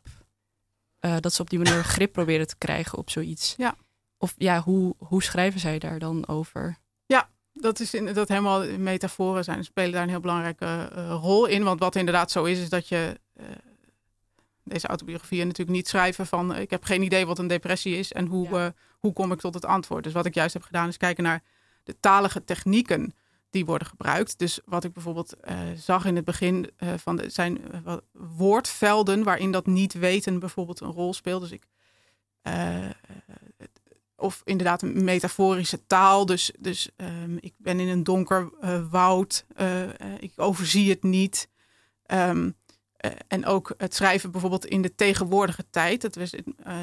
[1.06, 3.54] uh, dat ze op die manier grip proberen te krijgen op zoiets.
[3.58, 3.76] Ja.
[4.24, 6.78] Of ja, hoe, hoe schrijven zij daar dan over?
[7.06, 11.46] Ja, dat is in, dat helemaal metaforen zijn, spelen daar een heel belangrijke uh, rol
[11.46, 11.64] in.
[11.64, 13.46] Want wat inderdaad zo is, is dat je uh,
[14.64, 18.12] deze autobiografieën natuurlijk niet schrijven van uh, ik heb geen idee wat een depressie is
[18.12, 18.74] en hoe, ja.
[19.00, 20.04] hoe kom ik tot het antwoord.
[20.04, 21.44] Dus wat ik juist heb gedaan is kijken naar
[21.84, 23.14] de talige technieken
[23.50, 24.40] die worden gebruikt.
[24.40, 25.36] Dus wat ik bijvoorbeeld
[25.76, 27.62] zag in het begin van de, zijn
[28.12, 31.42] woordvelden waarin dat niet weten bijvoorbeeld een rol speelt.
[31.42, 31.68] Dus ik
[34.24, 36.26] of inderdaad een metaforische taal.
[36.26, 39.46] Dus, dus um, ik ben in een donker uh, woud.
[39.58, 41.50] Uh, uh, ik overzie het niet.
[42.06, 42.56] Um,
[43.28, 46.02] en ook het schrijven bijvoorbeeld in de tegenwoordige tijd.
[46.02, 46.30] Dat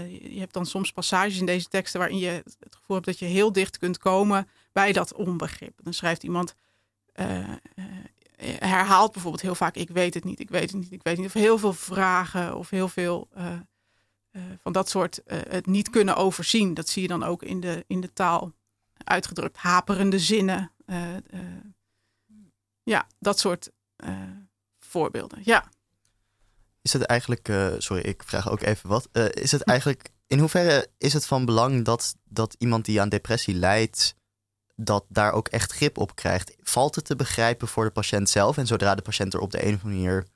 [0.08, 3.24] je hebt dan soms passages in deze teksten waarin je het gevoel hebt dat je
[3.24, 5.78] heel dicht kunt komen bij dat onbegrip.
[5.82, 6.54] Dan schrijft iemand,
[8.58, 11.26] herhaalt bijvoorbeeld heel vaak: Ik weet het niet, ik weet het niet, ik weet niet.
[11.26, 13.28] Of heel veel vragen of heel veel
[14.32, 16.74] uh, van dat soort uh, het niet kunnen overzien.
[16.74, 18.52] Dat zie je dan ook in de, in de taal
[19.04, 19.56] uitgedrukt.
[19.56, 20.72] Haperende zinnen.
[20.86, 20.98] Uh,
[22.82, 23.70] ja, dat soort
[24.78, 25.38] voorbeelden.
[25.44, 25.68] Ja.
[26.82, 29.08] Is het eigenlijk, sorry, ik vraag ook even wat.
[29.32, 33.54] is het eigenlijk, in hoeverre is het van belang dat, dat iemand die aan depressie
[33.54, 34.14] lijdt,
[34.76, 36.56] dat daar ook echt grip op krijgt?
[36.60, 38.56] Valt het te begrijpen voor de patiënt zelf?
[38.56, 40.26] En zodra de patiënt er op de een of andere manier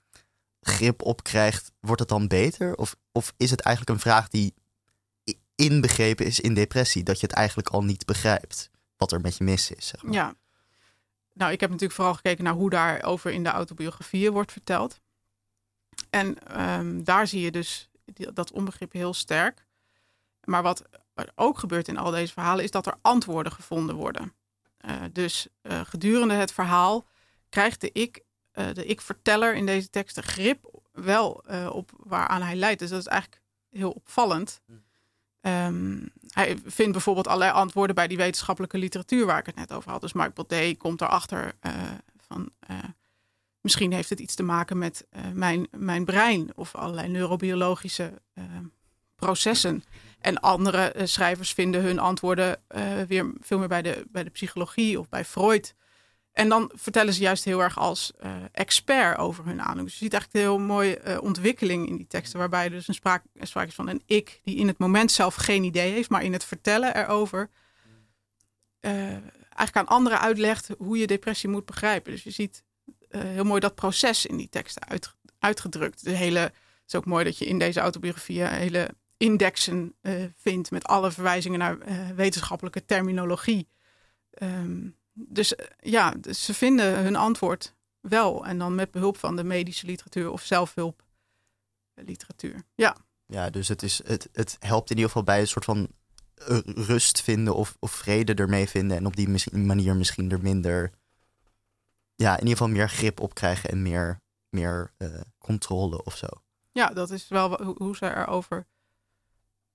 [0.67, 2.75] grip op krijgt, wordt het dan beter?
[2.75, 4.55] Of, of is het eigenlijk een vraag die
[5.55, 7.03] inbegrepen is in depressie?
[7.03, 9.87] Dat je het eigenlijk al niet begrijpt wat er met je mis is.
[9.87, 10.13] Zeg maar.
[10.13, 10.35] Ja.
[11.33, 15.01] Nou, ik heb natuurlijk vooral gekeken naar hoe daarover in de autobiografieën wordt verteld.
[16.11, 17.89] En um, daar zie je dus
[18.33, 19.67] dat onbegrip heel sterk.
[20.45, 20.85] Maar wat
[21.15, 24.33] er ook gebeurt in al deze verhalen is dat er antwoorden gevonden worden.
[24.81, 27.07] Uh, dus uh, gedurende het verhaal
[27.49, 28.21] krijgt de ik,
[28.55, 32.81] uh, de ik-verteller in deze teksten grip wel op waaraan hij leidt.
[32.81, 34.61] Dus dat is eigenlijk heel opvallend.
[35.41, 39.91] Um, hij vindt bijvoorbeeld allerlei antwoorden bij die wetenschappelijke literatuur waar ik het net over
[39.91, 40.01] had.
[40.01, 41.55] Dus Mark Baudet komt erachter
[42.17, 42.51] van
[43.61, 48.13] misschien heeft het iets te maken met mijn, mijn brein of allerlei neurobiologische
[49.17, 49.85] processen.
[50.21, 54.31] En andere uh, schrijvers vinden hun antwoorden uh, weer veel meer bij de, bij de
[54.31, 55.75] psychologie of bij Freud.
[56.35, 59.89] En dan vertellen ze juist heel erg als uh, expert over hun aandoening.
[59.89, 62.95] Dus je ziet eigenlijk een heel mooie ontwikkeling in die teksten, waarbij er dus een
[62.95, 66.11] sprake, een sprake is van een ik die in het moment zelf geen idee heeft,
[66.11, 67.51] maar in het vertellen erover
[68.81, 72.13] eigenlijk aan anderen uitlegt hoe je depressie moet begrijpen.
[72.13, 72.65] Dus je ziet
[73.09, 76.05] heel mooi dat proces in die teksten uit, uitgedrukt.
[76.05, 76.53] De hele, het
[76.87, 79.95] is ook mooi dat je in deze autobiografie hele indexen
[80.37, 81.79] vindt met alle verwijzingen naar
[82.15, 83.69] wetenschappelijke terminologie.
[84.43, 88.47] Um, dus uh, ja, dus ze vinden hun antwoord wel.
[88.47, 92.63] En dan met behulp van de medische literatuur of zelfhulpliteratuur.
[92.75, 92.97] Ja.
[93.27, 95.89] Ja, dus het, is, het, het helpt in ieder geval bij een soort van
[96.65, 98.97] rust vinden of, of vrede ermee vinden.
[98.97, 100.91] En op die manier misschien er minder,
[102.15, 104.93] ja, in ieder geval meer grip op krijgen en meer, meer
[105.39, 106.27] controle of zo.
[106.73, 108.67] Ja, dat is wel hoe ze erover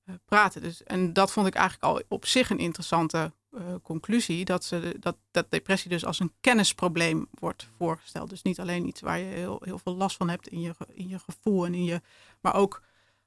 [0.09, 0.61] eh, praten.
[0.61, 4.45] Dus, en dat vond ik eigenlijk al op zich een interessante uh, conclusie.
[4.45, 8.29] Dat, ze, dat, dat depressie dus als een kennisprobleem wordt voorgesteld.
[8.29, 11.07] Dus niet alleen iets waar je heel, heel veel last van hebt in je, in
[11.07, 12.01] je gevoel en in je.
[12.39, 12.81] Maar ook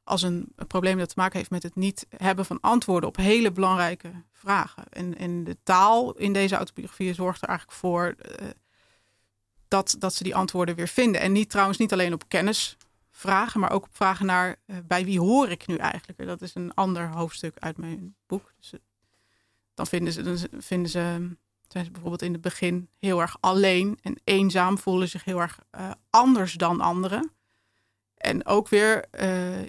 [0.05, 3.53] als een, probleem dat te maken heeft met het niet hebben van antwoorden op hele
[3.53, 4.89] belangrijke vragen.
[4.89, 8.15] En, en de taal in deze autobiografie zorgt er eigenlijk voor.
[8.41, 8.49] Uh,
[9.69, 11.21] dat, dat ze die antwoorden weer vinden.
[11.21, 12.77] En niet trouwens niet alleen op kennis
[13.11, 16.27] vragen, maar ook op vragen naar uh, bij wie hoor ik nu eigenlijk.
[16.27, 18.53] Dat is een ander hoofdstuk uit mijn boek.
[18.57, 18.73] Dus,
[19.75, 21.37] dan vinden ze, vinden ze,
[21.69, 25.59] zijn ze bijvoorbeeld in het begin heel erg alleen en eenzaam, voelen zich heel erg
[25.77, 27.31] uh, anders dan anderen.
[28.17, 29.05] En ook weer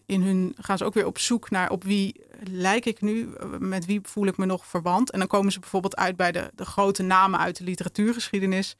[0.05, 3.29] in hun gaan ze ook weer op zoek naar op wie lijk ik nu,
[3.59, 5.11] met wie voel ik me nog verwant.
[5.11, 8.75] En dan komen ze bijvoorbeeld uit bij de, de grote namen uit de literatuurgeschiedenis.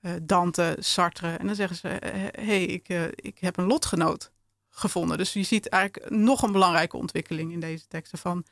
[0.00, 1.36] Eh, Dante, Sartre.
[1.36, 4.30] En dan zeggen ze: hé, eh, hey, ik, ik heb een lotgenoot
[4.68, 5.18] gevonden.
[5.18, 8.44] Dus je ziet eigenlijk nog een belangrijke ontwikkeling in deze teksten van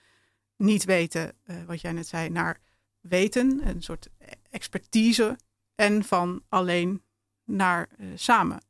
[0.63, 2.61] niet weten, uh, wat jij net zei, naar
[3.01, 4.09] weten, een soort
[4.51, 5.37] expertise,
[5.75, 7.03] en van alleen
[7.45, 8.61] naar samen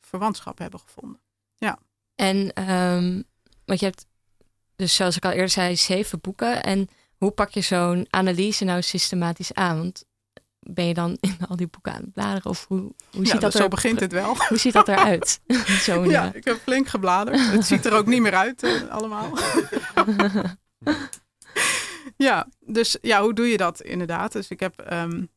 [0.00, 1.20] verwantschap hebben gevonden.
[1.56, 1.78] Ja.
[2.14, 3.24] En um,
[3.68, 4.06] want je hebt,
[4.76, 6.62] dus zoals ik al eerder zei, zeven boeken.
[6.62, 9.78] En hoe pak je zo'n analyse nou systematisch aan?
[9.78, 10.04] Want
[10.60, 12.50] ben je dan in al die boeken aan het bladeren?
[12.50, 14.36] Of hoe, hoe ziet dat, zo er, begint het wel.
[14.48, 15.40] Hoe ziet dat eruit?
[15.86, 17.50] zo ja, ik heb flink gebladerd.
[17.50, 19.30] Het ziet er ook niet meer uit uh, allemaal.
[22.16, 24.32] ja, dus ja, hoe doe je dat inderdaad?
[24.32, 25.28] Dus ik heb, um,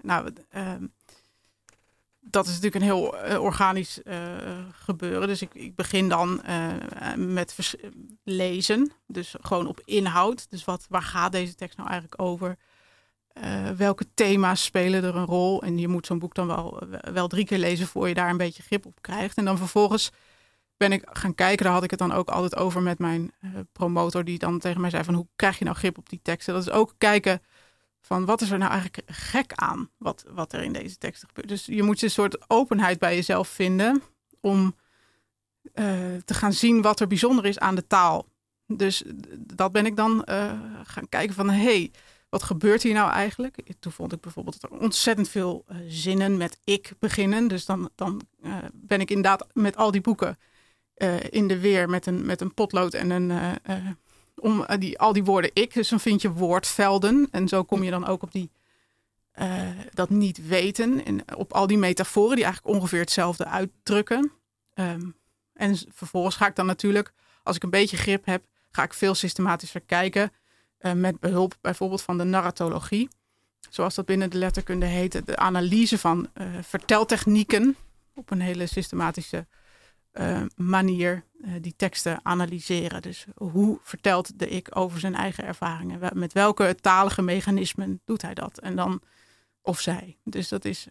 [0.00, 0.92] nou, um,
[2.20, 4.16] dat is natuurlijk een heel uh, organisch uh,
[4.72, 5.28] gebeuren.
[5.28, 6.42] Dus ik, ik begin dan
[7.16, 7.74] met
[8.24, 8.92] lezen.
[9.06, 10.50] Dus gewoon op inhoud.
[10.50, 12.56] Dus wat, waar gaat deze tekst nou eigenlijk over?
[13.76, 15.62] Welke thema's spelen er een rol?
[15.62, 16.82] En je moet zo'n boek dan wel,
[17.12, 19.36] wel drie keer lezen voor je daar een beetje grip op krijgt.
[19.36, 20.10] En dan vervolgens
[20.88, 23.50] ben ik gaan kijken, daar had ik het dan ook altijd over met mijn uh,
[23.72, 26.54] promotor, die dan tegen mij zei van hoe krijg je nou grip op die teksten?
[26.54, 27.42] Dat is ook kijken
[28.00, 31.48] van wat is er nou eigenlijk gek aan wat, wat er in deze teksten gebeurt.
[31.48, 34.02] Dus je moet een soort openheid bij jezelf vinden
[34.40, 34.76] om
[35.74, 35.84] uh,
[36.24, 38.26] te gaan zien wat er bijzonder is aan de taal.
[38.66, 39.02] Dus
[39.38, 40.22] dat ben ik dan
[40.84, 41.90] gaan kijken van hey,
[42.28, 43.56] wat gebeurt hier nou eigenlijk?
[43.78, 47.48] Toen vond ik bijvoorbeeld dat er ontzettend veel zinnen met ik beginnen.
[47.48, 48.20] Dus dan, dan
[48.72, 50.38] ben ik inderdaad met al die boeken
[51.02, 53.58] uh, in de weer met een, met een potlood en een,
[54.36, 55.74] om die, al die woorden ik.
[55.74, 57.28] Dus dan vind je woordvelden.
[57.30, 58.50] En zo kom je dan ook op die,
[59.94, 61.04] dat niet weten.
[61.04, 64.32] En op al die metaforen die eigenlijk ongeveer hetzelfde uitdrukken.
[64.74, 65.14] Um,
[65.54, 69.14] en vervolgens ga ik dan natuurlijk, als ik een beetje grip heb, ga ik veel
[69.14, 70.32] systematischer kijken
[70.94, 73.08] met behulp bijvoorbeeld van de narratologie.
[73.70, 75.26] Zoals dat binnen de letterkunde heet.
[75.26, 76.28] De analyse van
[76.60, 77.76] verteltechnieken.
[78.14, 79.46] Op een hele systematische
[80.56, 81.24] manier
[81.60, 83.02] die teksten analyseren.
[83.02, 86.10] Dus hoe vertelt de ik over zijn eigen ervaringen?
[86.12, 88.58] Met welke talige mechanismen doet hij dat?
[88.58, 89.02] En dan
[89.62, 90.18] of zij.
[90.24, 90.86] Dus dat is.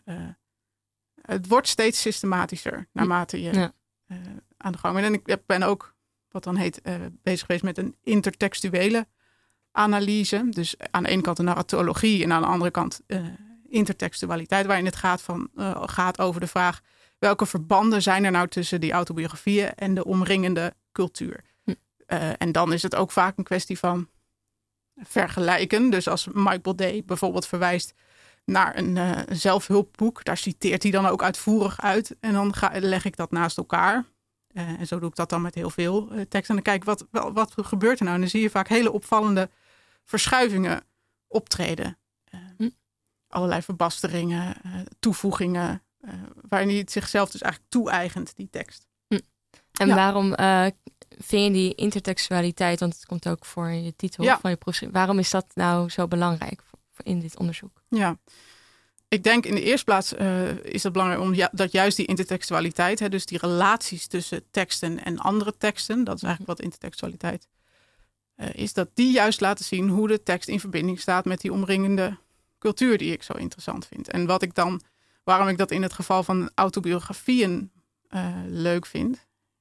[1.22, 3.74] het wordt steeds systematischer naarmate je ja.
[4.57, 5.05] aan de gang bent.
[5.05, 5.95] En ik ben ook,
[6.30, 6.82] wat dan heet,
[7.24, 9.07] bezig geweest met een intertextuele
[9.72, 10.47] analyse.
[10.49, 13.26] Dus aan de ene kant de narratologie en aan de andere kant uh,
[13.67, 16.82] intertextualiteit, waarin het gaat, van, uh, gaat over de vraag
[17.22, 21.43] welke verbanden zijn er nou tussen die autobiografieën en de omringende cultuur.
[21.63, 21.69] Hm.
[22.07, 24.07] Uh, en dan is het ook vaak een kwestie van
[24.95, 25.89] vergelijken.
[25.89, 27.93] Dus als Michael Day bijvoorbeeld verwijst
[28.45, 32.15] naar een uh, zelfhulpboek, daar citeert hij dan ook uitvoerig uit.
[32.19, 34.05] En dan ga, leg ik dat naast elkaar.
[34.53, 36.55] Uh, en zo doe ik dat dan met heel veel teksten.
[36.55, 38.15] En dan kijk ik wat, wat, wat gebeurt er nou.
[38.15, 39.49] En dan zie je vaak hele opvallende
[40.05, 40.84] verschuivingen
[41.28, 41.97] optreden.
[42.57, 42.69] Hm.
[43.28, 44.55] Allerlei verbasteringen,
[44.99, 45.82] toevoegingen,
[46.49, 48.87] waarin hij het zichzelf dus eigenlijk toe-eigent, die tekst.
[49.07, 49.19] Hm.
[49.71, 49.95] En ja.
[49.95, 50.35] waarom
[51.17, 54.39] vind je die intertextualiteit, want het komt ook voor in je titel ja.
[54.39, 56.61] van je proefschrift, waarom is dat nou zo belangrijk
[57.03, 57.81] in dit onderzoek?
[57.89, 58.17] Ja,
[59.07, 62.05] ik denk in de eerste plaats uh, is het belangrijk om ja, dat juist die
[62.05, 67.47] intertextualiteit, hè, dus die relaties tussen teksten en andere teksten, dat is eigenlijk wat intertextualiteit
[68.37, 71.53] uh, is, dat die juist laten zien hoe de tekst in verbinding staat met die
[71.53, 72.17] omringende
[72.59, 74.09] cultuur die ik zo interessant vind.
[74.09, 74.81] En wat ik dan,
[75.24, 77.72] waarom ik dat in het geval van autobiografieën
[78.09, 79.15] uh, leuk vind,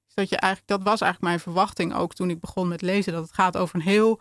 [0.08, 3.12] is dat je eigenlijk, dat was eigenlijk mijn verwachting ook toen ik begon met lezen,
[3.12, 4.20] dat het gaat over een heel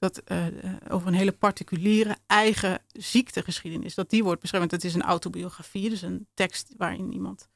[0.00, 0.46] dat uh,
[0.88, 3.94] over een hele particuliere eigen ziektegeschiedenis.
[3.94, 4.68] Dat die wordt beschreven.
[4.70, 7.48] Het is een autobiografie, dus een tekst waarin iemand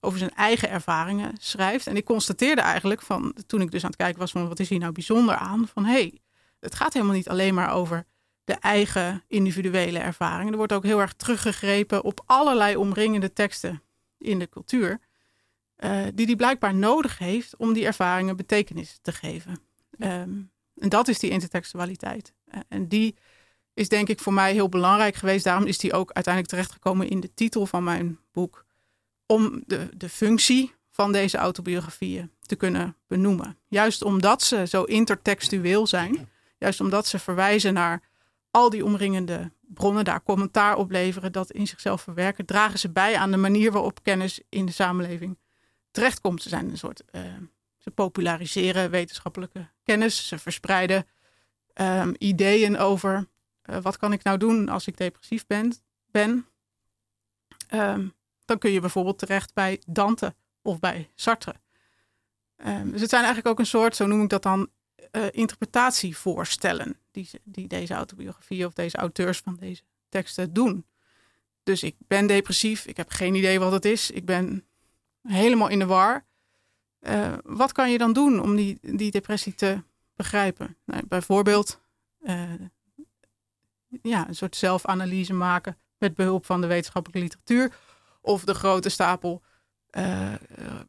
[0.00, 1.86] over zijn eigen ervaringen schrijft.
[1.86, 4.68] En ik constateerde eigenlijk van toen ik dus aan het kijken was van wat is
[4.68, 6.20] hier nou bijzonder aan, van hé, hey,
[6.60, 8.06] het gaat helemaal niet alleen maar over
[8.48, 10.50] de eigen individuele ervaringen.
[10.52, 13.82] Er wordt ook heel erg teruggegrepen op allerlei omringende teksten
[14.18, 14.98] in de cultuur,
[15.78, 19.60] uh, die die blijkbaar nodig heeft om die ervaringen betekenis te geven.
[19.98, 22.34] Um, en dat is die intertextualiteit.
[22.68, 23.16] En die
[23.74, 25.44] is denk ik voor mij heel belangrijk geweest.
[25.44, 28.64] Daarom is die ook uiteindelijk terechtgekomen in de titel van mijn boek.
[29.26, 33.58] Om de, de functie van deze autobiografieën te kunnen benoemen.
[33.68, 36.28] Juist omdat ze zo intertextueel zijn.
[36.58, 38.07] Juist omdat ze verwijzen naar
[38.50, 43.16] al die omringende bronnen, daar commentaar op leveren, dat in zichzelf verwerken, dragen ze bij
[43.16, 45.38] aan de manier waarop kennis in de samenleving
[45.90, 46.42] terechtkomt.
[46.42, 47.22] Ze zijn een soort uh,
[47.78, 50.28] ze populariseren wetenschappelijke kennis.
[50.28, 51.06] Ze verspreiden
[51.74, 53.28] um, ideeën over
[53.64, 55.72] uh, wat kan ik nou doen als ik depressief ben.
[56.10, 56.46] ben.
[57.74, 61.54] Um, dan kun je bijvoorbeeld terecht bij Dante of bij Sartre.
[62.66, 64.68] Um, dus het zijn eigenlijk ook een soort, zo noem ik dat dan,
[65.12, 70.86] uh, interpretatievoorstellen die, die deze autobiografie of deze auteurs van deze teksten doen.
[71.62, 74.64] Dus ik ben depressief, ik heb geen idee wat het is, ik ben
[75.22, 76.26] helemaal in de war.
[77.00, 79.82] Uh, wat kan je dan doen om die, die depressie te
[80.16, 80.76] begrijpen?
[80.84, 81.80] Nou, bijvoorbeeld
[82.20, 82.42] uh,
[84.02, 87.76] ja, een soort zelfanalyse maken met behulp van de wetenschappelijke literatuur.
[88.20, 89.42] Of de grote stapel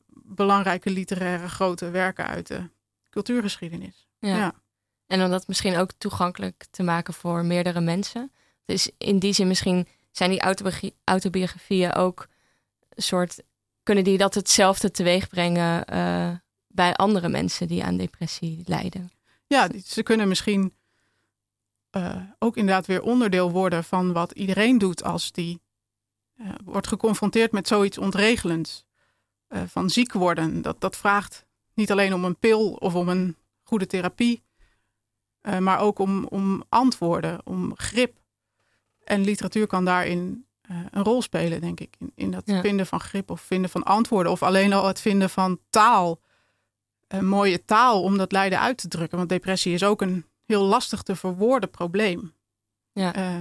[0.07, 2.69] belangrijke literaire grote werken uit de
[3.09, 4.08] cultuurgeschiedenis.
[4.19, 4.37] Ja.
[4.37, 4.53] ja.
[5.07, 8.31] En om dat misschien ook toegankelijk te maken voor meerdere mensen.
[8.65, 10.41] Dus in die zin misschien zijn die
[11.03, 12.27] autobiografieën ook
[12.89, 13.41] een soort
[13.83, 16.31] kunnen die dat hetzelfde teweeg brengen uh,
[16.67, 19.11] bij andere mensen die aan depressie lijden?
[19.47, 20.73] Ja, ze kunnen misschien
[21.91, 25.61] uh, ook inderdaad weer onderdeel worden van wat iedereen doet als die
[26.35, 28.85] uh, wordt geconfronteerd met zoiets ontregelends.
[29.49, 30.61] van ziek worden.
[30.61, 33.35] Dat, dat vraagt niet alleen om een pil of om een
[33.69, 34.43] goede therapie,
[35.59, 38.17] maar ook om, om antwoorden, om grip.
[39.03, 41.95] En literatuur kan daarin uh, een rol spelen, denk ik.
[41.99, 42.61] In, in dat ja.
[42.61, 44.31] vinden van grip of vinden van antwoorden.
[44.31, 46.21] Of alleen al het vinden van taal.
[47.07, 49.17] Een mooie taal om dat lijden uit te drukken.
[49.17, 52.33] Want depressie is ook een heel lastig te verwoorden probleem.
[52.91, 53.17] Ja.
[53.17, 53.35] Uh,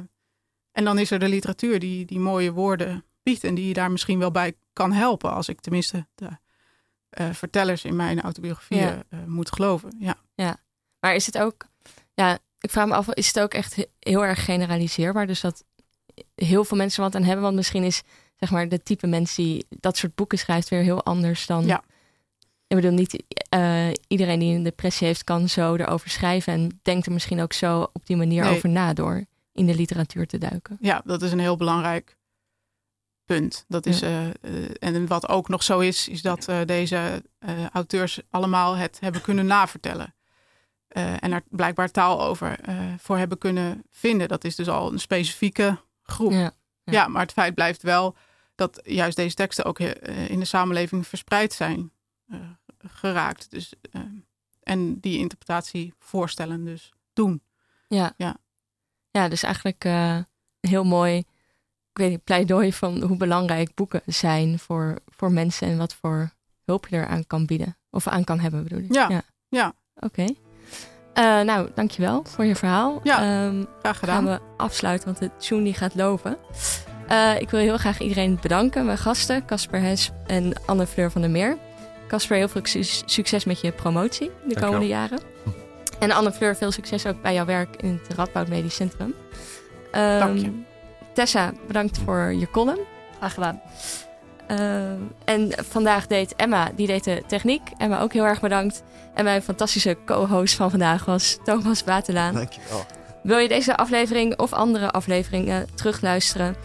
[0.73, 3.45] en dan is er de literatuur die die mooie woorden biedt.
[3.45, 5.33] En die je daar misschien wel bij kan helpen.
[5.33, 6.29] Als ik tenminste de
[7.21, 9.03] uh, vertellers in mijn autobiografie ja.
[9.27, 9.97] moet geloven.
[9.99, 10.17] Ja.
[10.35, 10.57] ja,
[11.01, 11.67] maar is het ook...
[12.15, 15.27] Ja, ik vraag me af, is het ook echt heel erg generaliseerbaar?
[15.27, 15.65] Dus dat
[16.35, 17.43] heel veel mensen wat aan hebben.
[17.43, 18.03] Want misschien is
[18.37, 21.67] zeg maar de type mens die dat soort boeken schrijft weer heel anders dan.
[21.67, 21.83] Ja.
[22.67, 26.53] Ik bedoel, niet uh, iedereen die een depressie heeft, kan zo erover schrijven.
[26.53, 28.57] En denkt er misschien ook zo op die manier nee.
[28.57, 30.79] over na door in de literatuur te duiken.
[30.81, 32.17] Ja, dat is een heel belangrijk
[33.29, 33.65] punt.
[33.69, 34.09] Dat is, ja.
[34.09, 37.23] uh, uh, en wat ook nog zo is, is dat deze
[37.73, 40.15] auteurs allemaal het hebben kunnen navertellen.
[40.89, 42.59] en er blijkbaar taal over
[42.99, 44.29] voor hebben kunnen vinden.
[44.29, 46.33] Dat is dus al een specifieke groep.
[46.33, 46.93] Ja, ja.
[46.93, 48.17] ja, maar het feit blijft wel
[48.55, 49.79] dat juist deze teksten ook
[50.29, 51.93] in de samenleving verspreid zijn
[52.79, 53.51] geraakt.
[53.51, 53.73] Dus,
[54.63, 57.43] en die interpretatie voorstellen dus doen.
[57.89, 58.37] Ja, ja.
[59.11, 59.83] ja dus eigenlijk
[60.61, 61.25] heel mooi
[61.99, 66.31] weet niet, pleidooi van hoe belangrijk boeken zijn voor, voor mensen en wat voor
[66.65, 67.77] hulp je eraan kan bieden.
[67.91, 68.95] Of aan kan hebben bedoel ik.
[68.95, 69.23] Ja, ja.
[69.49, 69.73] ja.
[69.95, 70.07] Oké.
[70.07, 70.37] Okay.
[71.19, 73.01] Uh, nou, dankjewel voor je verhaal.
[73.03, 74.15] Ja, um, graag gedaan.
[74.15, 76.37] Gaan we afsluiten, want de tune die gaat lopen.
[77.11, 78.85] Uh, ik wil heel graag iedereen bedanken.
[78.85, 81.59] Mijn gasten, Casper Hes en Anne Fleur van der Meer.
[82.09, 85.19] Casper, heel veel su succes met je promotie de komende jaren.
[85.99, 89.15] En Anne Fleur, veel succes ook bij jouw werk in het Radboud Medisch Centrum.
[89.93, 90.67] Um, Dank je.
[91.19, 92.79] Tessa, bedankt voor je column.
[93.17, 93.61] Graag gedaan.
[94.51, 94.59] Uh,
[95.25, 97.63] en vandaag deed Emma, die deed de techniek.
[97.79, 98.83] Emma ook heel erg bedankt.
[99.15, 102.35] En mijn fantastische co-host van vandaag was Thomas Batelaan.
[102.35, 102.87] Dankjewel.
[103.23, 106.57] Wil je deze aflevering of andere afleveringen terugluisteren?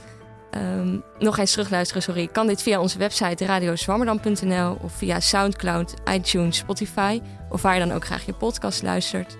[0.58, 2.28] Um, nog eens terugluisteren, sorry.
[2.28, 7.96] Kan dit via onze website radiozwammerdam.nl of via Soundcloud, iTunes, Spotify of waar je dan
[7.96, 9.38] ook graag je podcast luistert.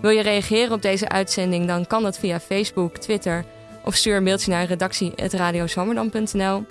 [0.00, 3.44] Wil je reageren op deze uitzending, dan kan dat via Facebook, Twitter
[3.84, 6.64] of stuur een mailtje naar redactie.radiozwammerdam.nl.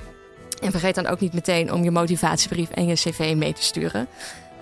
[0.61, 4.07] En vergeet dan ook niet meteen om je motivatiebrief en je cv mee te sturen.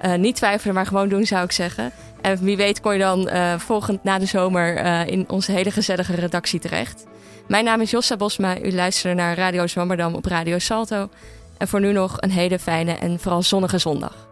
[0.05, 1.91] Uh, niet twijfelen, maar gewoon doen zou ik zeggen.
[2.21, 5.71] En wie weet kon je dan uh, volgend na de zomer uh, in onze hele
[5.71, 7.05] gezellige redactie terecht.
[7.47, 8.61] Mijn naam is Jossa Bosma.
[8.61, 11.09] U luistert naar Radio Zwammerdam op Radio Salto.
[11.57, 14.26] En voor nu nog een hele fijne en vooral zonnige zondag.